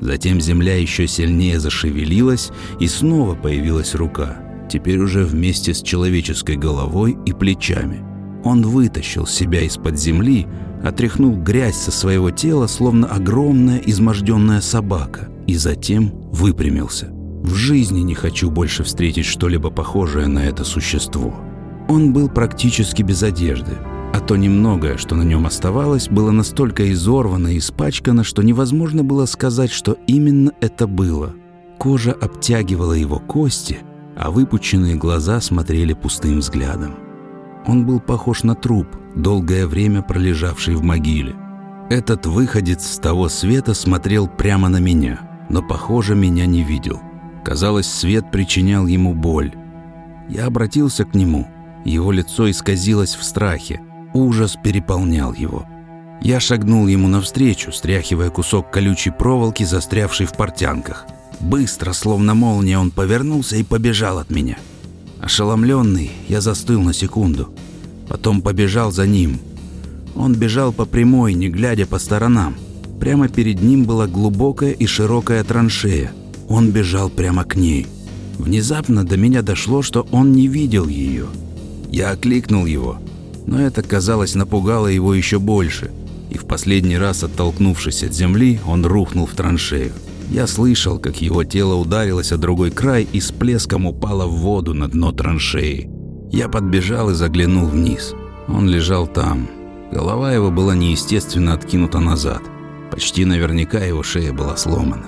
Затем 0.02 0.42
земля 0.42 0.78
еще 0.78 1.06
сильнее 1.06 1.60
зашевелилась, 1.60 2.50
и 2.80 2.88
снова 2.88 3.36
появилась 3.36 3.94
рука, 3.94 4.40
теперь 4.68 4.98
уже 4.98 5.26
вместе 5.26 5.76
с 5.76 5.82
человеческой 5.84 6.56
головой 6.56 7.16
и 7.28 7.34
плечами. 7.34 8.04
Он 8.44 8.64
вытащил 8.64 9.28
себя 9.28 9.62
из-под 9.62 10.00
земли, 10.00 10.48
отряхнул 10.86 11.36
грязь 11.36 11.78
со 11.78 11.92
своего 11.92 12.30
тела, 12.30 12.68
словно 12.68 13.08
огромная 13.08 13.80
изможденная 13.80 14.62
собака, 14.62 15.30
и 15.48 15.56
затем 15.56 16.12
выпрямился. 16.32 17.10
В 17.42 17.54
жизни 17.56 18.02
не 18.02 18.14
хочу 18.14 18.52
больше 18.52 18.84
встретить 18.84 19.26
что-либо 19.26 19.72
похожее 19.72 20.28
на 20.28 20.46
это 20.46 20.64
существо. 20.64 21.34
Он 21.88 22.14
был 22.14 22.30
практически 22.30 23.02
без 23.02 23.24
одежды, 23.24 23.78
а 24.14 24.20
то 24.20 24.36
немногое, 24.36 24.98
что 24.98 25.16
на 25.16 25.24
нем 25.24 25.46
оставалось, 25.48 26.08
было 26.08 26.32
настолько 26.32 26.92
изорвано 26.92 27.50
и 27.50 27.58
испачкано, 27.58 28.24
что 28.24 28.44
невозможно 28.44 29.04
было 29.04 29.26
сказать, 29.26 29.72
что 29.72 29.98
именно 30.08 30.52
это 30.62 30.88
было. 30.88 31.34
Кожа 31.80 32.14
обтягивала 32.14 32.94
его 32.94 33.20
кости, 33.20 33.80
а 34.16 34.32
выпученные 34.32 34.96
глаза 34.96 35.42
смотрели 35.42 35.94
пустым 35.94 36.40
взглядом. 36.40 36.96
Он 37.68 37.86
был 37.86 38.00
похож 38.00 38.44
на 38.44 38.56
труп, 38.56 38.88
долгое 39.16 39.68
время 39.68 40.02
пролежавший 40.02 40.76
в 40.76 40.84
могиле. 40.84 41.36
Этот 41.90 42.26
выходец 42.26 42.86
с 42.86 42.98
того 42.98 43.30
света 43.30 43.74
смотрел 43.74 44.28
прямо 44.28 44.70
на 44.70 44.78
меня, 44.78 45.20
но, 45.50 45.62
похоже, 45.62 46.16
меня 46.16 46.46
не 46.46 46.64
видел. 46.64 47.00
Казалось, 47.44 47.88
свет 47.88 48.32
причинял 48.32 48.88
ему 48.88 49.14
боль. 49.14 49.54
Я 50.28 50.48
обратился 50.48 51.06
к 51.06 51.14
нему. 51.14 51.48
Его 51.86 52.12
лицо 52.12 52.50
исказилось 52.50 53.16
в 53.16 53.24
страхе. 53.24 53.82
Ужас 54.14 54.58
переполнял 54.62 55.34
его. 55.34 55.66
Я 56.22 56.40
шагнул 56.40 56.88
ему 56.88 57.08
навстречу, 57.08 57.72
стряхивая 57.72 58.32
кусок 58.32 58.72
колючей 58.72 59.12
проволоки, 59.12 59.64
застрявший 59.64 60.26
в 60.26 60.34
портянках. 60.34 61.06
Быстро, 61.40 61.94
словно 61.94 62.34
молния, 62.34 62.80
он 62.80 62.90
повернулся 62.90 63.58
и 63.58 63.64
побежал 63.64 64.18
от 64.18 64.32
меня. 64.32 64.58
Ошеломленный, 65.22 66.12
я 66.28 66.42
застыл 66.42 66.82
на 66.82 66.94
секунду. 66.94 67.54
Потом 68.08 68.42
побежал 68.42 68.92
за 68.92 69.08
ним. 69.08 69.40
Он 70.16 70.34
бежал 70.34 70.72
по 70.72 70.86
прямой, 70.86 71.34
не 71.34 71.50
глядя 71.50 71.86
по 71.86 72.00
сторонам. 72.00 72.56
Прямо 73.00 73.28
перед 73.28 73.62
ним 73.62 73.86
была 73.86 74.08
глубокая 74.08 74.72
и 74.72 74.86
широкая 74.86 75.44
траншея. 75.44 76.12
Он 76.48 76.72
бежал 76.72 77.10
прямо 77.10 77.44
к 77.44 77.56
ней. 77.56 77.88
Внезапно 78.38 79.04
до 79.04 79.18
меня 79.18 79.42
дошло, 79.42 79.82
что 79.82 80.08
он 80.12 80.32
не 80.32 80.48
видел 80.48 80.88
ее. 80.88 81.26
Я 81.90 82.12
окликнул 82.12 82.66
его– 82.66 83.00
но 83.46 83.62
это, 83.62 83.84
казалось, 83.84 84.36
напугало 84.36 84.88
его 84.88 85.14
еще 85.14 85.40
больше, 85.40 85.92
и 86.30 86.38
в 86.38 86.46
последний 86.46 86.98
раз, 86.98 87.24
оттолкнувшись 87.24 88.04
от 88.04 88.14
земли, 88.14 88.60
он 88.66 88.86
рухнул 88.86 89.26
в 89.26 89.34
траншею. 89.34 89.92
Я 90.32 90.48
слышал, 90.48 90.98
как 90.98 91.22
его 91.22 91.44
тело 91.44 91.76
ударилось 91.76 92.32
о 92.32 92.38
другой 92.38 92.72
край 92.72 93.08
и 93.12 93.20
с 93.22 93.32
плеском 93.32 93.86
упало 93.86 94.26
в 94.26 94.38
воду 94.38 94.74
на 94.74 94.88
дно 94.88 95.12
траншеи. 95.12 95.90
Я 96.32 96.50
подбежал 96.50 97.10
и 97.12 97.14
заглянул 97.14 97.68
вниз. 97.68 98.14
Он 98.48 98.68
лежал 98.68 99.08
там. 99.08 99.48
Голова 99.92 100.34
его 100.34 100.52
была 100.52 100.76
неестественно 100.76 101.54
откинута 101.54 102.00
назад. 102.00 102.42
Почти 102.92 103.26
наверняка 103.26 103.80
его 103.80 104.04
шея 104.04 104.34
была 104.34 104.58
сломана. 104.58 105.06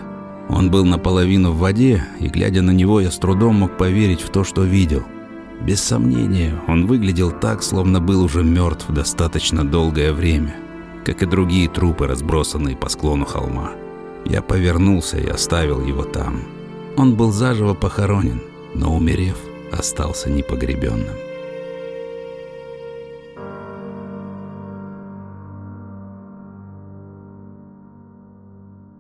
Он 0.49 0.71
был 0.71 0.85
наполовину 0.85 1.51
в 1.51 1.57
воде, 1.57 2.03
и, 2.19 2.27
глядя 2.27 2.61
на 2.61 2.71
него, 2.71 3.01
я 3.01 3.11
с 3.11 3.17
трудом 3.17 3.55
мог 3.55 3.77
поверить 3.77 4.21
в 4.21 4.29
то, 4.29 4.43
что 4.43 4.63
видел– 4.63 5.03
без 5.61 5.81
сомнения, 5.81 6.61
он 6.67 6.85
выглядел 6.85 7.31
так, 7.31 7.63
словно 7.63 7.99
был 7.99 8.23
уже 8.23 8.43
мертв 8.43 8.85
достаточно 8.89 9.65
долгое 9.65 10.13
время, 10.13 10.55
как 11.03 11.23
и 11.23 11.25
другие 11.25 11.67
трупы, 11.67 12.07
разбросанные 12.07 12.75
по 12.75 12.89
склону 12.89 13.25
холма. 13.25 13.71
Я 14.25 14.41
повернулся 14.41 15.17
и 15.17 15.27
оставил 15.27 15.83
его 15.83 16.03
там. 16.03 16.41
Он 16.95 17.15
был 17.15 17.31
заживо 17.31 17.73
похоронен, 17.73 18.41
но, 18.75 18.95
умерев, 18.95 19.37
остался 19.71 20.29
непогребенным. 20.29 21.15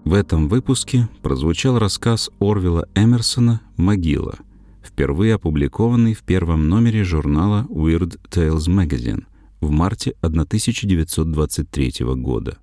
В 0.07 0.13
этом 0.13 0.47
выпуске 0.47 1.09
прозвучал 1.21 1.77
рассказ 1.79 2.29
Орвила 2.39 2.87
Эмерсона 2.95 3.59
«Могила», 3.75 4.37
впервые 4.81 5.35
опубликованный 5.35 6.13
в 6.13 6.23
первом 6.23 6.69
номере 6.69 7.03
журнала 7.03 7.65
Weird 7.69 8.17
Tales 8.29 8.69
Magazine 8.69 9.25
в 9.59 9.69
марте 9.69 10.15
1923 10.21 12.05
года. 12.15 12.57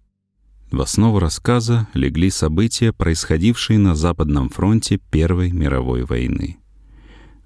В 0.70 0.80
основу 0.80 1.18
рассказа 1.18 1.86
легли 1.92 2.30
события, 2.30 2.92
происходившие 2.92 3.78
на 3.78 3.94
Западном 3.94 4.48
фронте 4.48 4.98
Первой 5.10 5.52
мировой 5.52 6.04
войны. 6.04 6.58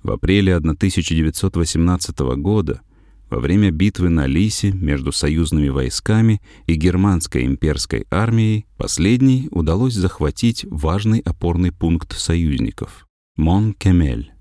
В 0.09 0.12
апреле 0.12 0.57
1918 0.57 2.18
года, 2.38 2.81
во 3.29 3.40
время 3.40 3.71
битвы 3.71 4.09
на 4.09 4.27
Лисе 4.27 4.73
между 4.73 5.12
союзными 5.12 5.68
войсками 5.68 6.40
и 6.66 6.77
германской 6.77 7.44
имперской 7.44 8.07
армией, 8.11 8.64
последней 8.79 9.49
удалось 9.51 9.92
захватить 9.92 10.64
важный 10.71 11.18
опорный 11.18 11.73
пункт 11.73 12.18
союзников— 12.18 13.07
Мон-Кемель, 13.37 14.33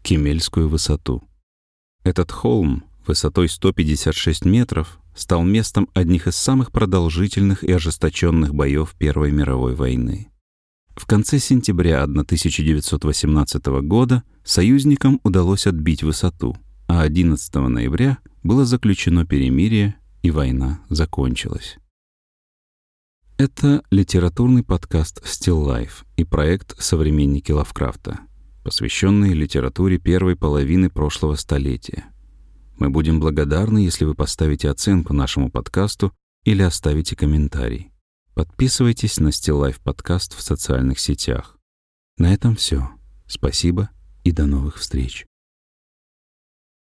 Кемельскую 0.00 0.70
высоту. 0.70 1.22
Этот 2.02 2.32
холм 2.32 2.84
высотой 3.06 3.50
156 3.50 4.46
метров 4.46 5.00
стал 5.14 5.42
местом 5.42 5.90
одних 5.92 6.28
из 6.28 6.36
самых 6.36 6.72
продолжительных 6.72 7.62
и 7.62 7.70
ожесточенных 7.70 8.54
боев 8.54 8.94
Первой 8.98 9.32
мировой 9.32 9.74
войны. 9.74 10.30
В 10.96 11.04
конце 11.04 11.38
сентября 11.38 12.04
1918 12.04 13.66
года 13.82 14.22
союзникам 14.44 15.20
удалось 15.22 15.66
отбить 15.66 16.02
высоту, 16.02 16.56
а 16.86 17.02
11 17.02 17.54
ноября 17.54 18.18
было 18.42 18.64
заключено 18.64 19.26
перемирие, 19.26 19.96
и 20.22 20.30
война 20.30 20.80
закончилась. 20.88 21.78
Это 23.38 23.82
литературный 23.90 24.62
подкаст 24.62 25.22
Still 25.24 25.66
Life 25.66 26.04
и 26.16 26.24
проект 26.24 26.78
«Современники 26.78 27.52
Лавкрафта» 27.52 28.20
посвященный 28.62 29.32
литературе 29.32 29.98
первой 29.98 30.36
половины 30.36 30.90
прошлого 30.90 31.34
столетия. 31.34 32.04
Мы 32.78 32.90
будем 32.90 33.20
благодарны, 33.20 33.78
если 33.78 34.04
вы 34.04 34.14
поставите 34.14 34.70
оценку 34.70 35.12
нашему 35.12 35.50
подкасту 35.50 36.12
или 36.44 36.62
оставите 36.62 37.16
комментарий. 37.16 37.92
Подписывайтесь 38.34 39.18
на 39.18 39.28
Still 39.28 39.68
Life 39.68 39.80
подкаст 39.82 40.34
в 40.34 40.40
социальных 40.40 40.98
сетях. 40.98 41.58
На 42.16 42.32
этом 42.32 42.56
все. 42.56 42.90
Спасибо 43.26 43.90
и 44.24 44.32
до 44.32 44.46
новых 44.46 44.78
встреч. 44.78 45.26